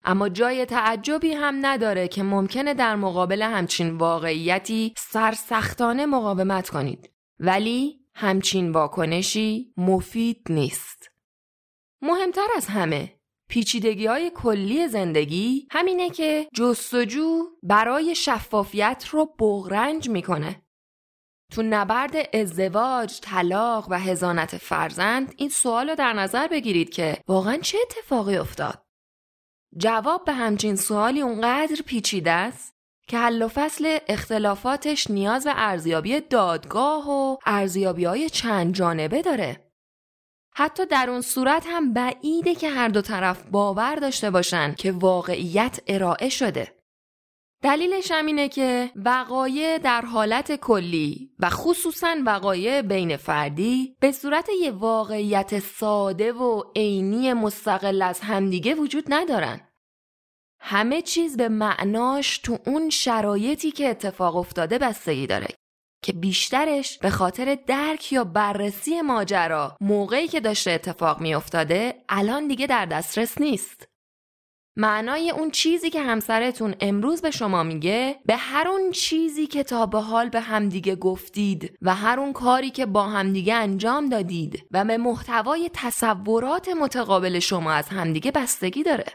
[0.04, 7.10] اما جای تعجبی هم نداره که ممکنه در مقابل همچین واقعیتی سرسختانه مقاومت کنید.
[7.40, 11.10] ولی همچین واکنشی مفید نیست.
[12.02, 13.12] مهمتر از همه
[13.54, 20.62] پیچیدگی های کلی زندگی همینه که جستجو برای شفافیت رو بغرنج می‌کنه.
[21.52, 27.58] تو نبرد ازدواج، طلاق و هزانت فرزند این سوال رو در نظر بگیرید که واقعا
[27.58, 28.86] چه اتفاقی افتاد؟
[29.78, 32.74] جواب به همچین سوالی اونقدر پیچیده است
[33.08, 39.62] که حل و فصل اختلافاتش نیاز به ارزیابی دادگاه و ارزیابی های چند جانبه داره.
[40.56, 45.80] حتی در اون صورت هم بعیده که هر دو طرف باور داشته باشن که واقعیت
[45.88, 46.76] ارائه شده.
[47.63, 54.50] دلیلش هم اینه که وقایع در حالت کلی و خصوصا وقایع بین فردی به صورت
[54.62, 59.68] یه واقعیت ساده و عینی مستقل از همدیگه وجود ندارن.
[60.60, 65.48] همه چیز به معناش تو اون شرایطی که اتفاق افتاده بستگی داره
[66.04, 72.48] که بیشترش به خاطر درک یا بررسی ماجرا موقعی که داشته اتفاق می افتاده الان
[72.48, 73.88] دیگه در دسترس نیست.
[74.78, 79.86] معنای اون چیزی که همسرتون امروز به شما میگه به هر اون چیزی که تا
[79.86, 84.86] به حال به همدیگه گفتید و هر اون کاری که با همدیگه انجام دادید و
[84.86, 89.06] به محتوای تصورات متقابل شما از همدیگه بستگی داره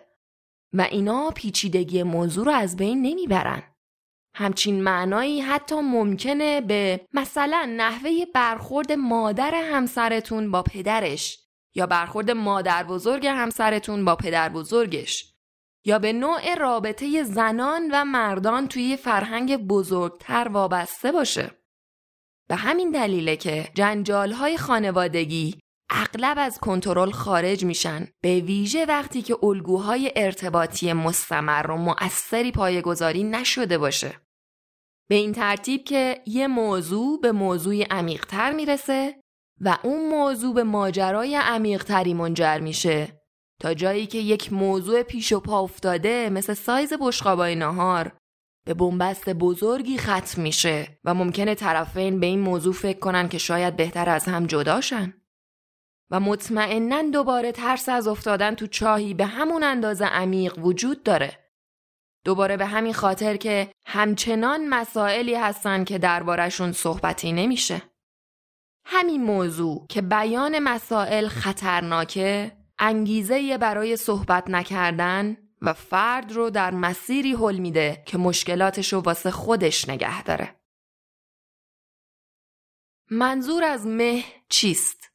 [0.73, 3.63] و اینا پیچیدگی موضوع رو از بین نمی‌برن
[4.39, 11.39] همچین معنایی حتی ممکنه به مثلا نحوه برخورد مادر همسرتون با پدرش
[11.75, 15.35] یا برخورد مادر بزرگ همسرتون با پدر بزرگش
[15.85, 21.51] یا به نوع رابطه زنان و مردان توی فرهنگ بزرگتر وابسته باشه.
[22.49, 29.45] به همین دلیله که جنجال خانوادگی اغلب از کنترل خارج میشن به ویژه وقتی که
[29.45, 34.28] الگوهای ارتباطی مستمر و مؤثری پایگذاری نشده باشه.
[35.09, 39.21] به این ترتیب که یه موضوع به موضوعی عمیقتر می‌رسه
[39.61, 43.19] و اون موضوع به ماجرای عمیقتری منجر میشه.
[43.61, 48.17] تا جایی که یک موضوع پیش و پا افتاده مثل سایز بشقابای نهار
[48.67, 53.77] به بنبست بزرگی ختم میشه و ممکنه طرفین به این موضوع فکر کنن که شاید
[53.77, 55.15] بهتر از هم جداشن
[56.11, 61.48] و مطمئنا دوباره ترس از افتادن تو چاهی به همون اندازه عمیق وجود داره.
[62.29, 67.83] دوباره به همین خاطر که همچنان مسائلی هستن که دربارشون صحبتی نمیشه
[68.85, 77.33] همین موضوع که بیان مسائل خطرناکه انگیزه برای صحبت نکردن و فرد رو در مسیری
[77.33, 80.61] حل میده که مشکلاتش رو واسه خودش نگه داره.
[83.11, 85.13] منظور از مه چیست؟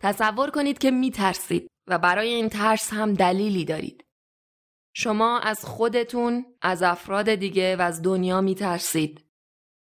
[0.00, 4.04] تصور کنید که می ترسید و برای این ترس هم دلیلی دارید.
[4.94, 9.24] شما از خودتون، از افراد دیگه و از دنیا می ترسید.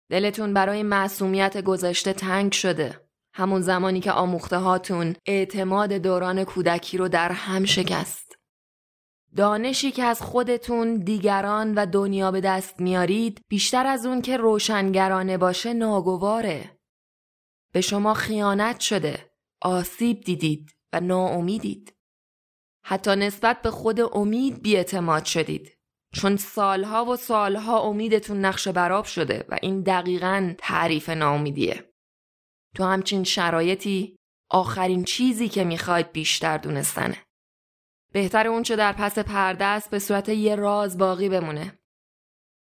[0.10, 3.10] دلتون برای معصومیت گذشته تنگ شده.
[3.34, 8.36] همون زمانی که آموخته هاتون اعتماد دوران کودکی رو در هم شکست.
[9.36, 15.38] دانشی که از خودتون دیگران و دنیا به دست میارید بیشتر از اون که روشنگرانه
[15.38, 16.80] باشه ناگواره.
[17.72, 21.94] به شما خیانت شده، آسیب دیدید و ناامیدید.
[22.84, 25.78] حتی نسبت به خود امید بیاعتماد شدید.
[26.14, 31.94] چون سالها و سالها امیدتون نقش براب شده و این دقیقا تعریف ناامیدیه.
[32.76, 34.16] تو همچین شرایطی
[34.50, 37.18] آخرین چیزی که می‌خواید بیشتر دونستنه.
[38.12, 41.80] بهتر اون چه در پس پرده است به صورت یه راز باقی بمونه.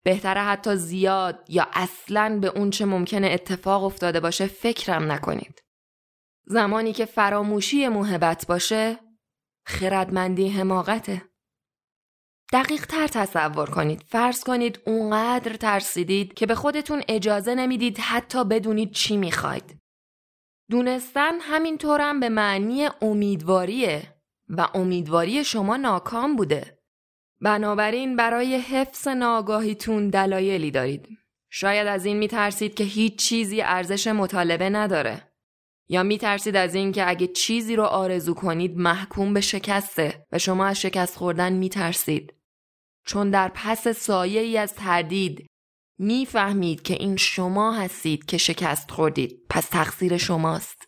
[0.04, 5.62] بهتره حتی زیاد یا اصلا به اون چه ممکنه اتفاق افتاده باشه فکرم نکنید.
[6.46, 8.98] زمانی که فراموشی محبت باشه
[9.66, 11.22] خردمندی حماقته.
[12.52, 14.02] دقیق تر تصور کنید.
[14.08, 19.78] فرض کنید اونقدر ترسیدید که به خودتون اجازه نمی‌دید حتی بدونید چی می‌خواید.
[20.70, 24.14] دونستن همینطورم به معنی امیدواریه
[24.48, 26.78] و امیدواری شما ناکام بوده.
[27.40, 31.08] بنابراین برای حفظ ناگاهیتون دلایلی دارید.
[31.50, 35.25] شاید از این میترسید که هیچ چیزی ارزش مطالبه نداره.
[35.88, 40.66] یا میترسید از این که اگه چیزی رو آرزو کنید محکوم به شکسته و شما
[40.66, 42.34] از شکست خوردن میترسید.
[43.06, 45.46] چون در پس سایه ای از تردید
[45.98, 49.46] می‌فهمید که این شما هستید که شکست خوردید.
[49.50, 50.84] پس تقصیر شماست.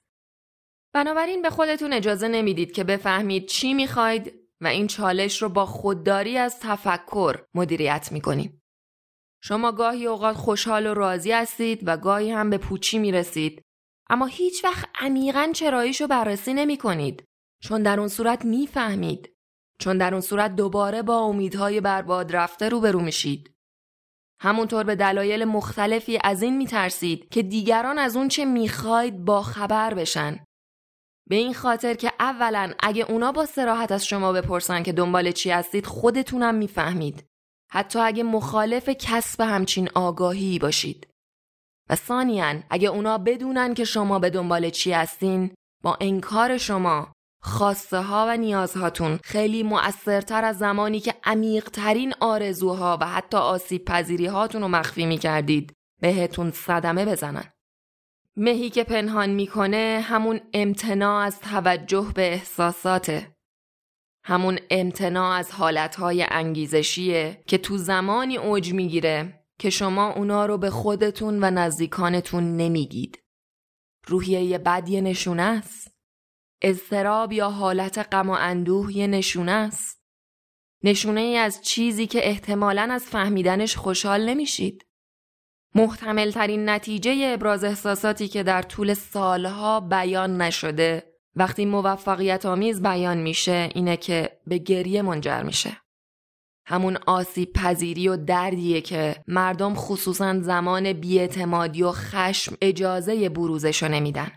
[0.94, 6.38] بنابراین به خودتون اجازه نمی‌دید که بفهمید چی می‌خواید و این چالش رو با خودداری
[6.38, 8.62] از تفکر مدیریت می‌کنید.
[9.42, 13.64] شما گاهی اوقات خوشحال و راضی هستید و گاهی هم به پوچی می‌رسید.
[14.11, 17.25] اما هیچ وقت عمیقا چراییش رو بررسی نمی کنید
[17.62, 19.33] چون در اون صورت می‌فهمید
[19.81, 23.55] چون در اون صورت دوباره با امیدهای برباد رفته روبرو میشید
[24.40, 29.94] همونطور به دلایل مختلفی از این میترسید که دیگران از اون چه می‌خواید با خبر
[29.94, 30.44] بشن.
[31.29, 35.51] به این خاطر که اولا اگه اونا با سراحت از شما بپرسن که دنبال چی
[35.51, 37.27] هستید خودتونم می‌فهمید.
[37.71, 41.08] حتی اگه مخالف کسب همچین آگاهی باشید.
[41.90, 45.51] و ثانیا اگه اونا بدونن که شما به دنبال چی هستین
[45.83, 53.07] با انکار شما خواسته ها و نیازهاتون خیلی مؤثرتر از زمانی که عمیقترین آرزوها و
[53.07, 57.53] حتی آسیب پذیری هاتون رو مخفی می کردید بهتون صدمه بزنن.
[58.37, 63.34] مهی که پنهان می‌کنه همون امتناع از توجه به احساساته.
[64.24, 70.70] همون امتناع از حالتهای انگیزشیه که تو زمانی اوج می‌گیره که شما اونا رو به
[70.70, 73.22] خودتون و نزدیکانتون نمیگید.
[74.06, 75.90] روحیه بد یه نشونه است.
[76.62, 80.02] اضطراب یا حالت غم و اندوه یه نشونه است.
[80.84, 84.86] نشونه ای از چیزی که احتمالا از فهمیدنش خوشحال نمیشید.
[85.74, 93.18] محتمل ترین نتیجه ابراز احساساتی که در طول سالها بیان نشده وقتی موفقیت آمیز بیان
[93.18, 95.76] میشه اینه که به گریه منجر میشه.
[96.71, 104.31] همون آسیب پذیری و دردیه که مردم خصوصا زمان بیاعتمادی و خشم اجازه بروزشو نمیدن.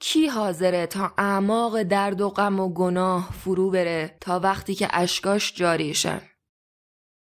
[0.00, 5.54] کی حاضره تا اعماق درد و غم و گناه فرو بره تا وقتی که اشکاش
[5.54, 6.20] جاریشن؟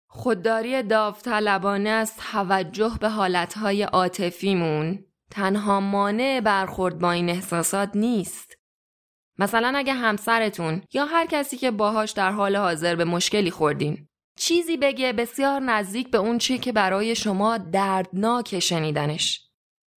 [0.09, 8.57] خودداری داوطلبانه از توجه به حالتهای عاطفیمون تنها مانع برخورد با این احساسات نیست.
[9.39, 14.09] مثلا اگه همسرتون یا هر کسی که باهاش در حال حاضر به مشکلی خوردین
[14.39, 19.51] چیزی بگه بسیار نزدیک به اون چی که برای شما دردناک شنیدنش.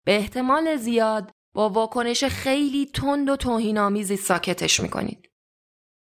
[0.05, 5.29] به احتمال زیاد با واکنش خیلی تند و توهینآمیزی ساکتش می‌کنید.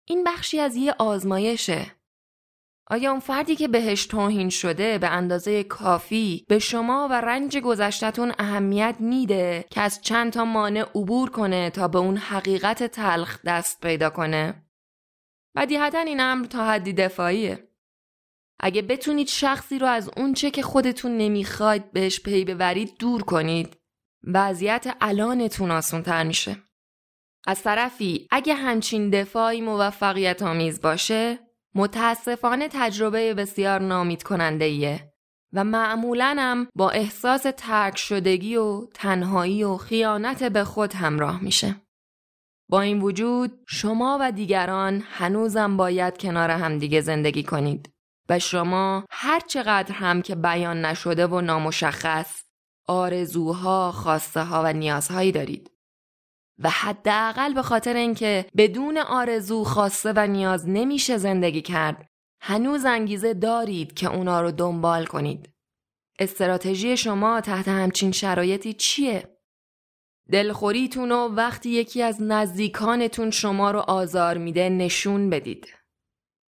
[0.07, 1.98] این بخشی از یه آزمایشه.
[2.91, 8.33] آیا اون فردی که بهش توهین شده به اندازه کافی به شما و رنج گذشتتون
[8.39, 13.81] اهمیت میده که از چند تا مانع عبور کنه تا به اون حقیقت تلخ دست
[13.81, 14.65] پیدا کنه؟
[15.55, 17.69] بدیهتا این امر تا حدی دفاعیه.
[18.59, 23.77] اگه بتونید شخصی رو از اونچه که خودتون نمی‌خواید بهش پی ببرید دور کنید
[24.23, 26.57] وضعیت الانتون آسون تر میشه.
[27.47, 35.13] از طرفی اگه همچین دفاعی موفقیت آمیز باشه متاسفانه تجربه بسیار نامید کننده ایه
[35.53, 41.75] و معمولا هم با احساس ترک شدگی و تنهایی و خیانت به خود همراه میشه.
[42.69, 47.89] با این وجود شما و دیگران هنوزم باید کنار همدیگه زندگی کنید
[48.29, 52.43] و شما هر چقدر هم که بیان نشده و نامشخص
[52.87, 55.71] آرزوها، خواسته ها و نیازهایی دارید.
[56.59, 62.09] و حداقل به خاطر اینکه بدون آرزو خواسته و نیاز نمیشه زندگی کرد
[62.41, 65.49] هنوز انگیزه دارید که اونا رو دنبال کنید.
[66.19, 69.37] استراتژی شما تحت همچین شرایطی چیه؟
[70.31, 75.67] دلخوریتون رو وقتی یکی از نزدیکانتون شما رو آزار میده نشون بدید.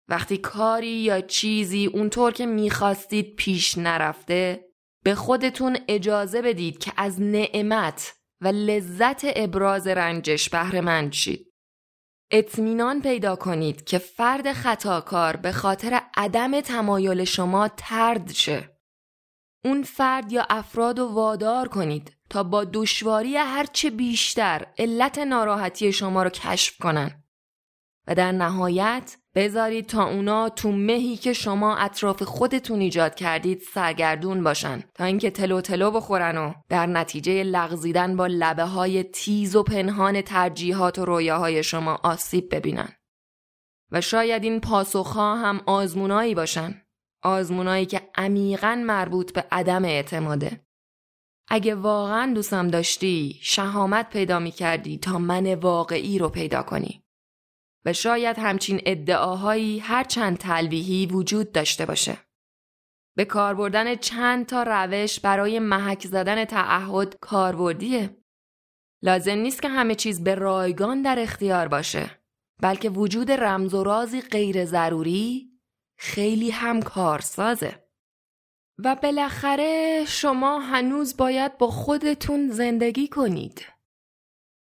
[0.09, 4.64] وقتی کاری یا چیزی اونطور که می‌خواستید پیش نرفته
[5.05, 11.53] به خودتون اجازه بدید که از نعمت و لذت ابراز رنجش بهره مند شید.
[12.30, 18.76] اطمینان پیدا کنید که فرد خطاکار به خاطر عدم تمایل شما ترد شه.
[19.64, 26.22] اون فرد یا افراد رو وادار کنید تا با دشواری هرچه بیشتر علت ناراحتی شما
[26.22, 27.24] رو کشف کنن.
[28.07, 34.44] و در نهایت بذارید تا اونا تو مهی که شما اطراف خودتون ایجاد کردید سرگردون
[34.44, 39.62] باشن تا اینکه تلو تلو بخورن و در نتیجه لغزیدن با لبه های تیز و
[39.62, 42.88] پنهان ترجیحات و رویاهای شما آسیب ببینن.
[43.92, 46.82] و شاید این پاسخها هم آزمونایی باشن.
[47.22, 50.66] آزمونایی که عمیقا مربوط به عدم اعتماده.
[51.48, 57.01] اگه واقعا دوستم داشتی شهامت پیدا می کردی تا من واقعی رو پیدا کنی.
[57.84, 62.18] و شاید همچین ادعاهایی هر چند تلویحی وجود داشته باشه.
[63.16, 68.16] به کار بردن چند تا روش برای محک زدن تعهد کاربردیه.
[69.02, 72.10] لازم نیست که همه چیز به رایگان در اختیار باشه
[72.62, 75.52] بلکه وجود رمز و رازی غیر ضروری
[75.98, 77.82] خیلی هم کارسازه.
[78.78, 83.71] و بالاخره شما هنوز باید با خودتون زندگی کنید.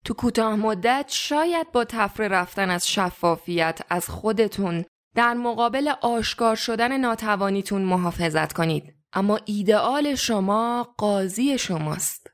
[0.06, 4.86] تو کوتاه مدت شاید با تفره رفتن از شفافیت از خودتون
[5.16, 8.96] در مقابل آشکار شدن ناتوانیتون محافظت کنید.
[9.14, 12.32] اما ایدئال شما قاضی شماست.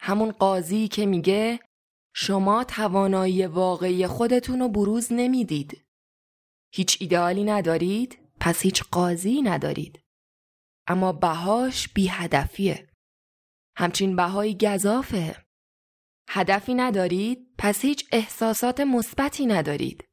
[0.00, 1.60] همون قاضی که میگه
[2.14, 5.84] شما توانایی واقعی خودتون رو بروز نمی‌دید.
[6.74, 10.00] هیچ ایدئالی ندارید؟ پس هیچ قاضی ندارید.
[10.86, 12.88] اما بهاش بی هدفیه.
[13.76, 15.41] همچین بهایی گذافه.
[16.28, 20.04] هدفی ندارید پس هیچ احساسات مثبتی ندارید.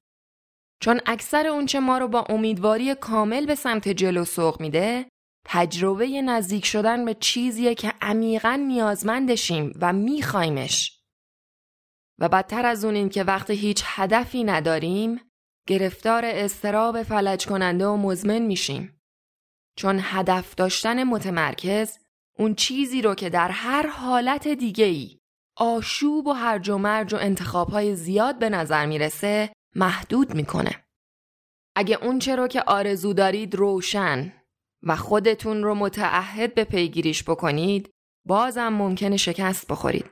[0.81, 5.09] چون اکثر اونچه ما رو با امیدواری کامل به سمت جلو سوق میده
[5.45, 10.99] تجربه نزدیک شدن به چیزیه که عمیقا نیازمندشیم و میخوایمش.
[12.19, 15.21] و بدتر از اون این که وقتی هیچ هدفی نداریم
[15.67, 19.01] گرفتار استراب فلج کننده و مزمن میشیم.
[19.77, 21.97] چون هدف داشتن متمرکز
[22.37, 25.18] اون چیزی رو که در هر حالت دیگه ای
[25.59, 30.85] آشوب و هرج و مرج و انتخابهای زیاد به نظر می‌رسه محدود می‌کنه.
[31.75, 34.33] اگه اون رو که آرزو دارید روشن
[34.83, 37.89] و خودتون رو متعهد به پیگیریش بکنید
[38.25, 40.11] بازم ممکنه شکست بخورید.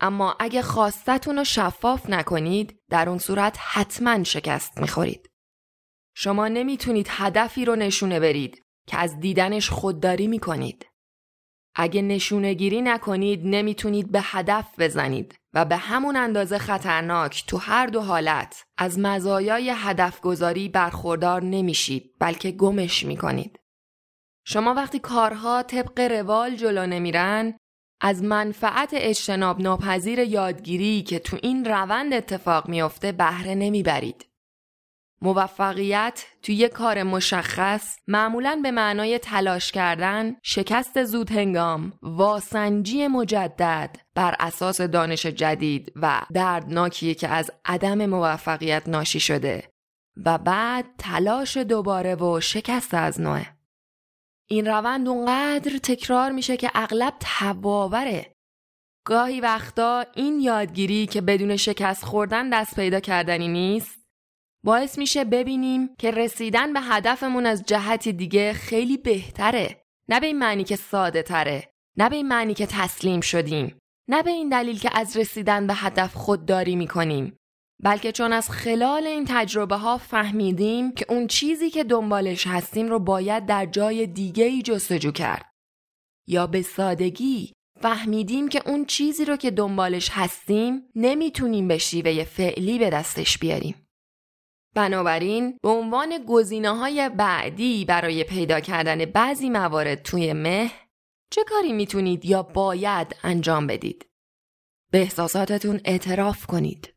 [0.00, 5.30] اما اگه خواستتون رو شفاف نکنید در اون صورت حتما شکست می‌خورید.
[6.16, 10.89] شما نمی‌تونید هدفی رو نشونه برید که از دیدنش خودداری می‌کنید.
[11.82, 17.86] اگه نشونه گیری نکنید نمی‌تونید به هدف بزنید و به همون اندازه خطرناک تو هر
[17.86, 23.60] دو حالت از مزایای هدف گذاری برخوردار نمیشید بلکه گمش می‌کنید.
[24.46, 27.56] شما وقتی کارها طبق روال جلو نمیرن
[28.00, 34.29] از منفعت اجتناب ناپذیر یادگیری که تو این روند اتفاق میافته بهره نمی‌برید.
[35.22, 43.96] موفقیت توی یه کار مشخص معمولا به معنای تلاش کردن، شکست زود هنگام، واسنجی مجدد
[44.14, 49.70] بر اساس دانش جدید و دردناکیه که از عدم موفقیت ناشی شده
[50.24, 53.46] و بعد تلاش دوباره و شکست از نوعه.
[54.48, 58.34] این روند اونقدر تکرار میشه که اغلب تباوره.
[59.06, 63.99] گاهی وقتا این یادگیری که بدون شکست خوردن دست پیدا کردنی نیست
[64.64, 69.84] باعث میشه ببینیم که رسیدن به هدفمون از جهت دیگه خیلی بهتره.
[70.08, 71.70] نه به این معنی که ساده تره.
[71.96, 73.78] نه به این معنی که تسلیم شدیم.
[74.08, 77.36] نه به این دلیل که از رسیدن به هدف خودداری می‌کنیم.
[77.82, 82.98] بلکه چون از خلال این تجربه ها فهمیدیم که اون چیزی که دنبالش هستیم رو
[82.98, 85.50] باید در جای دیگه ای جستجو کرد.
[86.28, 92.78] یا به سادگی فهمیدیم که اون چیزی رو که دنبالش هستیم نمی‌تونیم به شیوه فعلی
[92.78, 93.86] به دستش بیاریم.
[94.74, 100.70] بنابراین به عنوان گزینه های بعدی برای پیدا کردن بعضی موارد توی مه
[101.30, 104.06] چه کاری می‌تونید یا باید انجام بدید؟
[104.90, 106.94] به احساساتتون اعتراف کنید.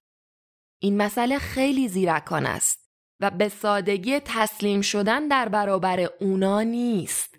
[0.81, 7.35] این مسئله خیلی زیرکان است و به سادگی تسلیم شدن در برابر اونا نیست.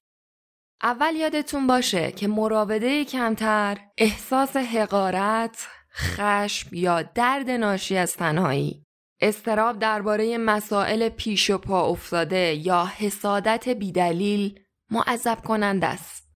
[0.82, 8.83] اول یادتون باشه که مراوده کمتر احساس حقارت، خشم یا درد ناشی از تنهایی
[9.24, 14.60] استراب درباره مسائل پیش و پا افتاده یا حسادت بیدلیل
[14.90, 16.30] معذب کنند است.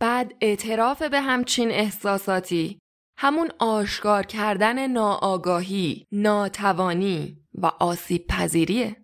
[0.00, 2.78] بعد اعتراف به همچین احساساتی
[3.18, 8.96] همون آشکار کردن ناآگاهی، ناتوانی و آسیب پذیریه.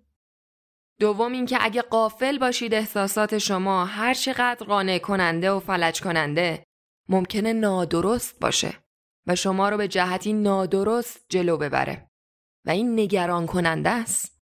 [1.00, 6.64] دوم اینکه اگه قافل باشید احساسات شما هر چقدر قانع کننده و فلج کننده
[7.08, 8.74] ممکنه نادرست باشه
[9.26, 12.05] و شما رو به جهتی نادرست جلو ببره.
[12.66, 14.42] و این نگران کننده است.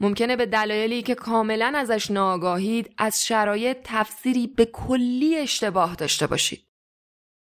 [0.00, 6.66] ممکنه به دلایلی که کاملا ازش ناگاهید از شرایط تفسیری به کلی اشتباه داشته باشید.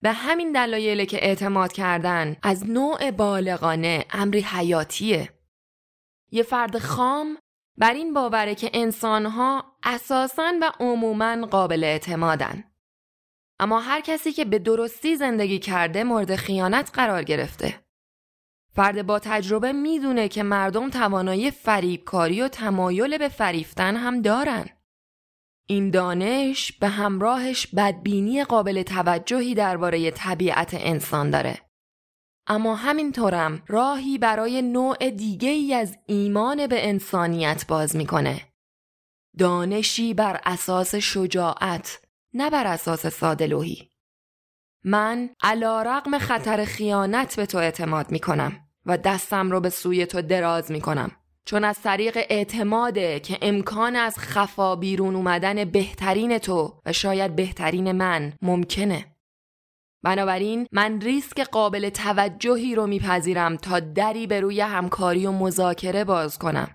[0.01, 5.29] به همین دلایلی که اعتماد کردن از نوع بالغانه امری حیاتیه.
[6.31, 7.37] یه فرد خام
[7.77, 12.63] بر این باوره که انسانها اساساً و عموماً قابل اعتمادن.
[13.59, 17.86] اما هر کسی که به درستی زندگی کرده مورد خیانت قرار گرفته.
[18.77, 24.69] فرد با تجربه می‌دونه که مردم توانایی فریبکاری و تمایل به فریفتن هم دارن.
[25.67, 31.61] این دانش به همراهش بدبینی قابل توجهی درباره طبیعت انسان داره.
[32.47, 38.41] اما همینطورم راهی برای نوع دیگه ای از ایمان به انسانیت باز می‌کنه.
[39.37, 42.01] دانشی بر اساس شجاعت
[42.33, 43.91] نه بر اساس سادلوهی.
[44.83, 48.66] من علا رقم خطر خیانت به تو اعتماد می‌کنم.
[48.87, 51.11] و دستم رو به سوی تو دراز می کنم.
[51.45, 57.91] چون از طریق اعتماده که امکان از خفا بیرون اومدن بهترین تو و شاید بهترین
[57.91, 59.05] من ممکنه.
[60.03, 66.39] بنابراین من ریسک قابل توجهی رو میپذیرم تا دری به روی همکاری و مذاکره باز
[66.39, 66.67] کنم.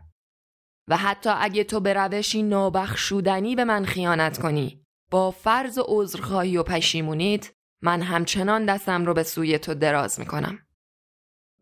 [0.89, 6.57] و حتی اگه تو به روشی نابخشودنی به من خیانت کنی با فرض و عذرخواهی
[6.57, 7.51] و پشیمونیت
[7.83, 10.59] من همچنان دستم رو به سوی تو دراز می‌کنم.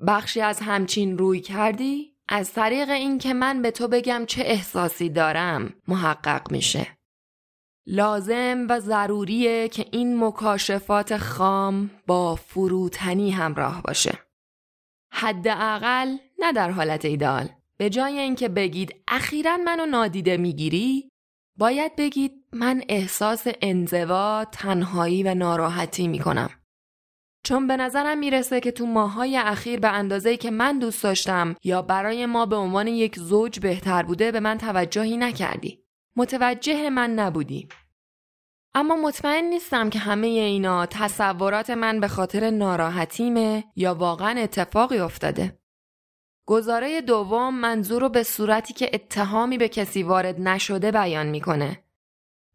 [0.07, 5.75] بخشی از همچین روی کردی از طریق اینکه من به تو بگم چه احساسی دارم
[5.89, 6.87] محقق میشه.
[7.87, 14.19] لازم و ضروریه که این مکاشفات خام با فروتنی همراه باشه.
[15.13, 17.49] حداقل نه در حالت ایدال.
[17.77, 21.09] به جای اینکه بگید اخیرا منو نادیده می‌گیری
[21.59, 26.51] باید بگید من احساس انزوا، تنهایی و ناراحتی می‌کنم.
[27.43, 31.83] چون به نظرم می‌رسه که تو ماهای اخیر به اندازه‌ای که من دوست داشتم یا
[31.83, 35.85] برای ما به عنوان یک زوج بهتر بوده به من توجهی نکردی.
[36.17, 37.69] متوجه من نبودی.
[38.75, 45.61] اما مطمئن نیستم که همه اینا تصورات من به خاطر ناراحتیمه یا واقعا اتفاقی افتاده.
[46.47, 51.85] گزاره دوم منظور رو به صورتی که اتهامی به کسی وارد نشده بیان می‌کنه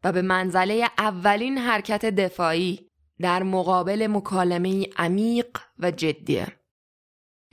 [0.04, 6.46] و به منزله اولین حرکت دفاعی در مقابل مکالمه عمیق و جدیه.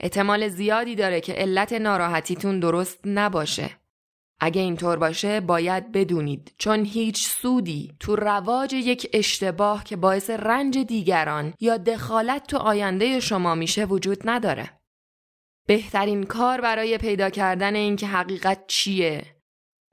[0.00, 3.70] احتمال زیادی داره که علت ناراحتیتون درست نباشه
[4.40, 10.78] اگه اینطور باشه باید بدونید چون هیچ سودی تو رواج یک اشتباه که باعث رنج
[10.78, 14.70] دیگران یا دخالت تو آینده شما میشه وجود نداره.
[15.66, 19.24] بهترین کار برای پیدا کردن اینکه حقیقت چیه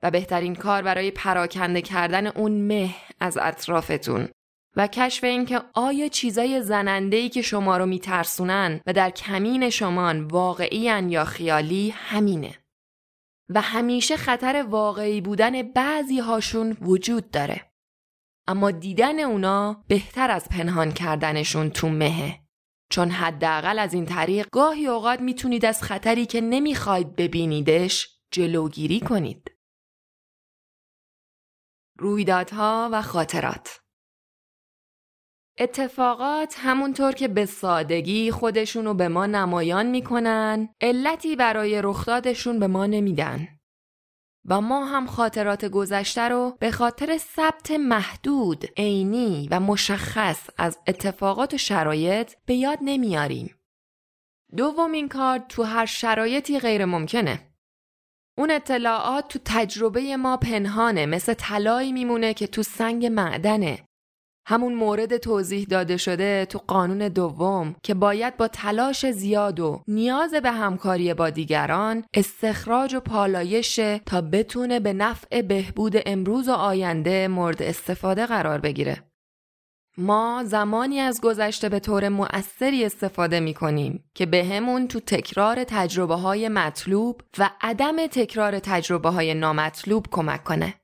[0.02, 4.28] و بهترین کار برای پراکنده کردن اون مه از اطرافتون
[4.76, 10.78] و کشف اینکه آیا چیزای زننده‌ای که شما رو میترسونن و در کمین شمان واقعی
[11.08, 12.58] یا خیالی همینه.
[13.48, 17.72] و همیشه خطر واقعی بودن بعضی هاشون وجود داره.
[18.48, 22.38] اما دیدن اونا بهتر از پنهان کردنشون تو مهه.
[22.90, 29.52] چون حداقل از این طریق گاهی اوقات می‌تونید از خطری که نمی‌خواید ببینیدش جلوگیری کنید.
[31.98, 33.81] رویدادها و خاطرات
[35.62, 42.86] اتفاقات همونطور که به سادگی خودشونو به ما نمایان می‌کنن علتی برای رخدادشون به ما
[42.86, 43.48] نمیدن.
[44.48, 51.54] و ما هم خاطرات گذشته رو به خاطر ثبت محدود، عینی و مشخص از اتفاقات
[51.54, 53.54] و شرایط به یاد نمیاریم.
[54.56, 57.52] دومین کار تو هر شرایطی غیر ممکنه.
[58.38, 63.88] اون اطلاعات تو تجربه ما پنهانه مثل طلایی میمونه که تو سنگ معدنه
[64.46, 70.34] همون مورد توضیح داده شده تو قانون دوم که باید با تلاش زیاد و نیاز
[70.34, 77.28] به همکاری با دیگران استخراج و پالایش تا بتونه به نفع بهبود امروز و آینده
[77.28, 79.12] مورد استفاده قرار بگیره.
[79.98, 85.64] ما زمانی از گذشته به طور مؤثری استفاده می کنیم که به همون تو تکرار
[85.64, 90.74] تجربه های مطلوب و عدم تکرار تجربه های نامطلوب کمک کنه.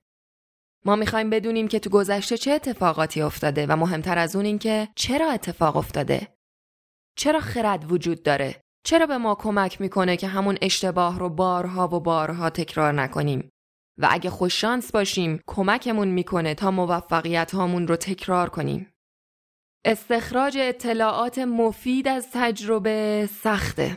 [0.89, 4.89] ما می‌خوایم بدونیم که تو گذشته چه اتفاقاتی افتاده و مهمتر از اون این که
[4.95, 6.28] چرا اتفاق افتاده؟
[7.16, 12.01] چرا خرد وجود داره؟ چرا به ما کمک می‌کنه که همون اشتباه رو بارها و
[12.01, 13.51] بارها تکرار نکنیم؟
[13.99, 18.93] و اگه خوششانس باشیم کمکمون می‌کنه تا موفقیت هامون رو تکرار کنیم.
[19.84, 23.97] استخراج اطلاعات مفید از تجربه سخته.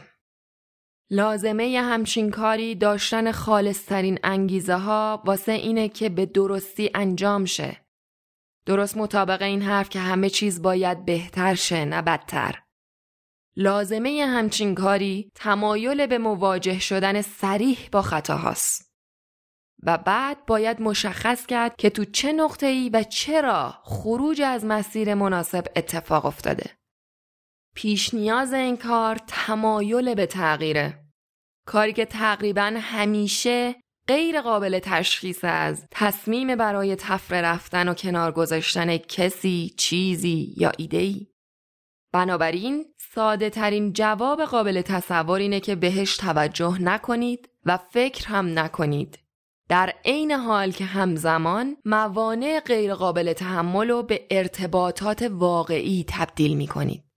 [1.13, 7.85] لازمه همچین کاری داشتن خالصترین انگیزه ها واسه اینه که به درستی انجام شه.
[8.65, 12.61] درست مطابق این حرف که همه چیز باید بهتر شه نه بدتر.
[13.55, 18.91] لازمه همچین کاری تمایل به مواجه شدن سریح با خطاهاست.
[19.83, 25.13] و بعد باید مشخص کرد که تو چه نقطه ای و چرا خروج از مسیر
[25.13, 26.80] مناسب اتفاق افتاده.
[27.75, 31.05] پیش نیاز این کار تمایل به تغییره.
[31.67, 33.75] کاری که تقریبا همیشه
[34.07, 41.27] غیر قابل تشخیص از تصمیم برای تفره رفتن و کنار گذاشتن کسی، چیزی یا ایدهی.
[42.13, 49.19] بنابراین ساده ترین جواب قابل تصور اینه که بهش توجه نکنید و فکر هم نکنید.
[49.69, 57.10] در عین حال که همزمان موانع غیرقابل تحمل رو به ارتباطات واقعی تبدیل می کنید.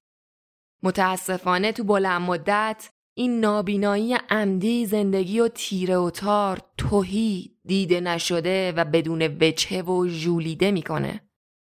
[0.85, 8.73] متاسفانه تو بلند مدت این نابینایی عمدی زندگی و تیره و تار توهی دیده نشده
[8.73, 11.21] و بدون وجهه و ژولیده می‌کنه.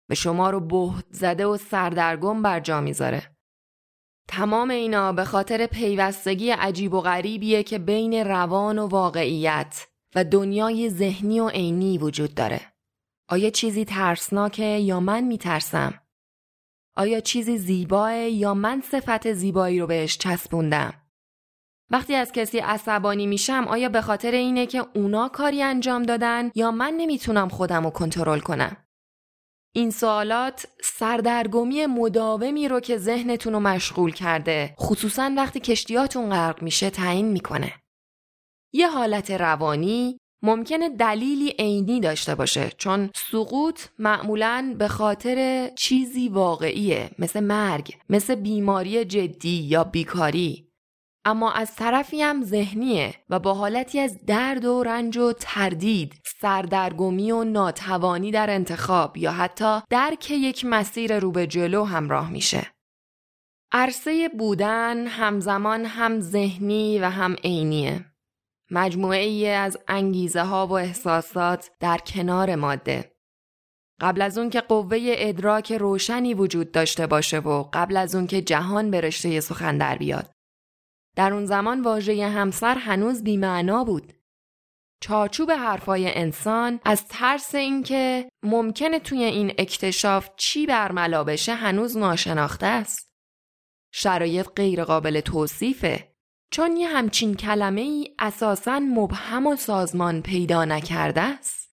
[0.10, 3.38] به شما رو بهت زده و سردرگم بر جا می‌ذاره.
[4.30, 10.90] تمام اینا به خاطر پیوستگی عجیب و غریبیه که بین روان و واقعیت و دنیای
[10.90, 12.62] ذهنی و عینی وجود داره.
[13.30, 15.94] آیا چیزی ترسناکه یا من میترسم؟
[16.98, 20.94] آیا چیزی زیباه یا من صفت زیبایی رو بهش چسبوندم؟
[21.90, 26.72] وقتی از کسی عصبانی میشم آیا به خاطر اینه که اونا کاری انجام دادن یا
[26.72, 28.78] من نمی‌تونم خودم رو کنترل کنم؟
[29.76, 36.90] این سوالات سردرگمی مداومی رو که ذهنتون رو مشغول کرده خصوصا وقتی کشتیاتون غرق میشه
[36.90, 37.74] تعیین می‌کنه.
[38.74, 47.12] یه حالت روانی ممکنه دلیلی عینی داشته باشه چون سقوط معمولا به خاطر چیزی واقعیه
[47.20, 50.68] مثل مرگ مثل بیماری جدی یا بیکاری
[51.28, 57.32] اما از طرفی هم ذهنیه و با حالتی از درد و رنج و تردید، سردرگمی
[57.32, 62.68] و ناتوانی در انتخاب یا حتی درک یک مسیر رو به جلو همراه میشه.
[63.72, 68.06] عرصه بودن همزمان هم ذهنی و هم عینیه.
[68.72, 73.18] مجموعه ای از انگیزه ها و احساسات در کنار ماده.
[74.02, 78.42] قبل از اون که قوه ادراک روشنی وجود داشته باشه و قبل از اون که
[78.42, 80.32] جهان به رشته سخن در بیاد.
[81.16, 84.14] در اون زمان واژه همسر هنوز بیمعنا بود.
[85.02, 92.66] چارچوب حرفای انسان از ترس اینکه ممکنه توی این اکتشاف چی برملا بشه هنوز ناشناخته
[92.66, 93.12] است.
[93.94, 96.17] شرایط غیرقابل توصیفه.
[96.52, 101.68] چون یه همچین کلمه ای اساساً مبهم و سازمان پیدا نکرده است.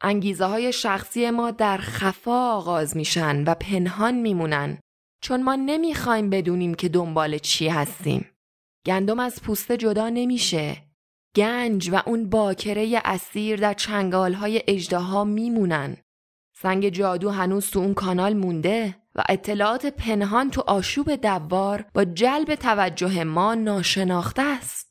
[0.00, 4.78] انگیزه های شخصی ما در خفا آغاز میشن و پنهان میمونن
[5.22, 8.30] چون ما نمی‌خوایم بدونیم که دنبال چی هستیم.
[8.86, 10.82] گندم از پوسته جدا نمیشه.
[11.36, 15.96] گنج و اون باکره اسیر در چنگال های اجدها میمونن.
[16.54, 22.54] سنگ جادو هنوز تو اون کانال مونده و اطلاعات پنهان تو آشوب دوار با جلب
[22.54, 24.86] توجه ما ناشناخته است.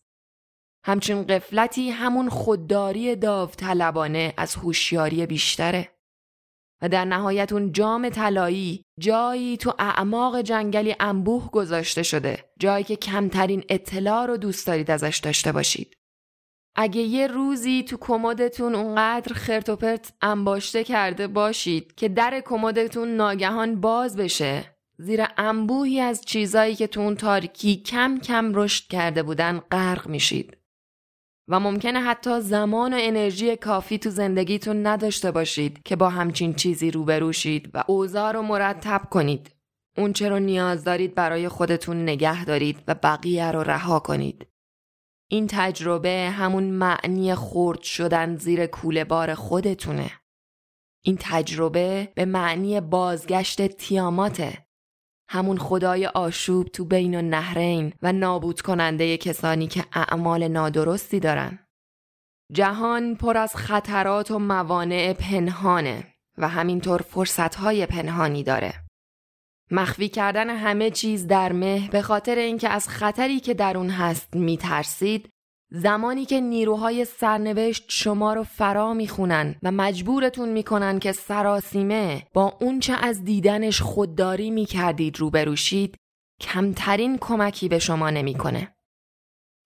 [0.85, 5.95] همچین قفلتی همون خودداری داوطلبانه از هوشیاری بیشتره.
[6.81, 12.95] و در نهایت اون جام طلایی جایی تو اعماق جنگلی انبوه گذاشته شده جایی که
[12.95, 15.93] کمترین اطلاع رو دوست دارید ازش داشته باشید
[16.75, 23.15] اگه یه روزی تو کمدتون اونقدر خرت و پرت انباشته کرده باشید که در کمدتون
[23.15, 29.23] ناگهان باز بشه زیر انبوهی از چیزایی که تو اون تاریکی کم کم رشد کرده
[29.23, 30.57] بودن غرق میشید
[31.47, 36.91] و ممکنه حتی زمان و انرژی کافی تو زندگیتون نداشته باشید که با همچین چیزی
[36.91, 39.51] روبرو شید و اوضاع رو مرتب کنید.
[39.97, 44.47] اون رو نیاز دارید برای خودتون نگه دارید و بقیه رو رها کنید.
[45.27, 50.11] این تجربه همون معنی خورد شدن زیر کوله بار خودتونه.
[51.03, 54.65] این تجربه به معنی بازگشت تیاماته
[55.29, 61.59] همون خدای آشوب تو بین و نهرین و نابود کننده کسانی که اعمال نادرستی دارن.
[62.53, 68.84] جهان پر از خطرات و موانع پنهانه و همینطور فرصتهای پنهانی داره.
[69.71, 74.35] مخفی کردن همه چیز در مه به خاطر اینکه از خطری که در اون هست
[74.35, 75.29] میترسید
[75.71, 82.93] زمانی که نیروهای سرنوشت شما رو فرا می‌خونن و مجبورتون می‌کنن که سراسیمه با اونچه
[82.93, 85.95] از دیدنش خودداری می‌کردید روبروشید
[86.41, 88.74] کمترین کمکی به شما نمی‌کنه.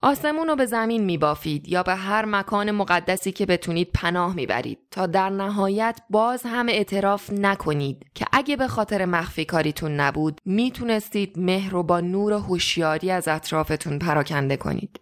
[0.02, 5.06] آسمون رو به زمین میبافید یا به هر مکان مقدسی که بتونید پناه می‌برید تا
[5.06, 11.70] در نهایت باز هم اعتراف نکنید که اگه به خاطر مخفی کاریتون نبود می‌تونستید مهر
[11.70, 15.00] رو با نور هوشیاری از اطرافتون پراکنده کنید.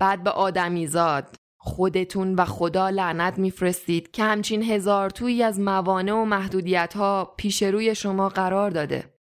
[0.00, 6.24] بعد به آدمیزاد خودتون و خدا لعنت میفرستید که همچین هزار توی از موانع و
[6.24, 9.13] محدودیت ها پیش روی شما قرار داده.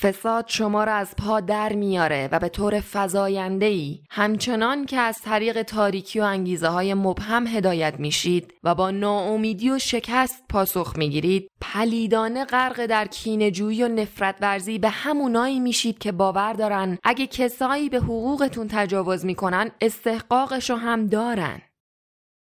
[0.00, 5.20] فساد شما را از پا در میاره و به طور فضاینده ای همچنان که از
[5.22, 11.50] طریق تاریکی و انگیزه های مبهم هدایت میشید و با ناامیدی و شکست پاسخ می‌گیرید
[11.60, 17.88] پلیدانه غرق در کینجویی و نفرت ورزی به همونایی میشید که باور دارن اگه کسایی
[17.88, 21.62] به حقوقتون تجاوز می‌کنن استحقاقشو هم دارن.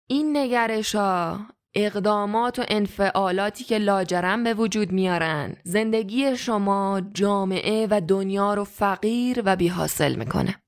[0.09, 1.41] این نگرش ها
[1.75, 5.57] اقدامات و انفعالاتی که لاجرم به وجود میارن.
[5.65, 10.63] زندگی شما جامعه و دنیا رو فقیر و بیحاصل می‌کنه.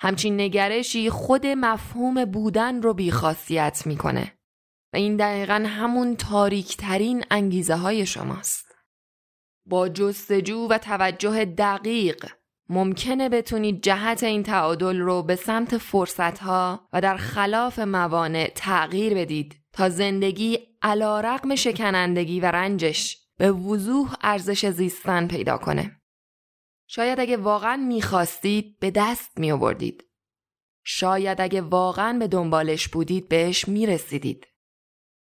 [0.00, 4.32] همچین نگرشی خود مفهوم بودن رو بیخاصیت می‌کنه.
[4.92, 8.74] و این دقیقا همون تاریکترین انگیزه های شماست.
[9.66, 12.26] با جستجو و توجه دقیق
[12.68, 19.63] ممکنه بتونید جهت این تعادل رو به سمت فرصتها و در خلاف موانع تغییر بدید.
[19.74, 26.00] تا زندگی علا رقم شکنندگی و رنجش به وضوح ارزش زیستن پیدا کنه.
[26.86, 30.04] شاید اگه واقعا می‌خواستید به دست می آوردید.
[30.84, 34.46] شاید اگه واقعا به دنبالش بودید بهش می‌رسیدید.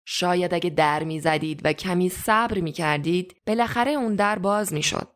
[0.06, 5.08] شاید اگه در می‌زدید و کمی صبر می کردید بالاخره اون در باز می شد.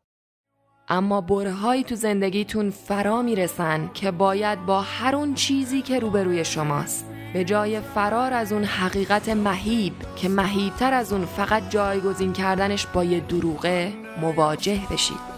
[0.90, 7.06] اما برهایی تو زندگیتون فرا می‌رسن که باید با هر اون چیزی که روبروی شماست.
[7.34, 13.04] به جای فرار از اون حقیقت مهیب که مهیبتر از اون فقط جایگزین کردنش با
[13.04, 15.36] یه دروغه مواجه بشید.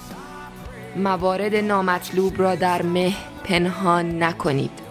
[0.95, 4.86] موارد نامطلوب را در مه پنهان نکنید.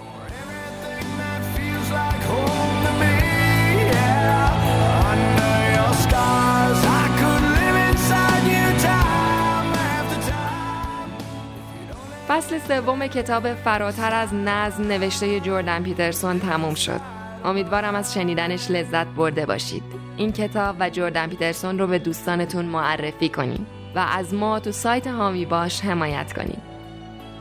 [12.37, 17.01] فصل سوم کتاب فراتر از نظم نوشته جردن پیترسون تموم شد.
[17.45, 19.82] امیدوارم از شنیدنش لذت برده باشید.
[20.16, 25.07] این کتاب و جردن پیترسون رو به دوستانتون معرفی کنید و از ما تو سایت
[25.07, 26.62] هامی باش حمایت کنید.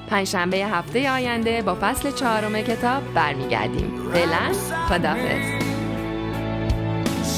[0.09, 4.11] پنجشنبه هفته آینده با فصل چهارم کتاب برمیگردیم.
[4.13, 4.53] فعلا
[4.89, 5.65] خدافظ.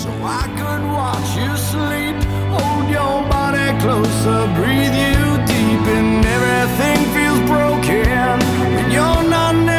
[0.01, 0.09] So
[0.41, 2.17] I could watch you sleep,
[2.55, 5.56] hold your body closer, breathe you
[5.87, 8.39] open, everything feels broken
[8.75, 9.76] when you're not.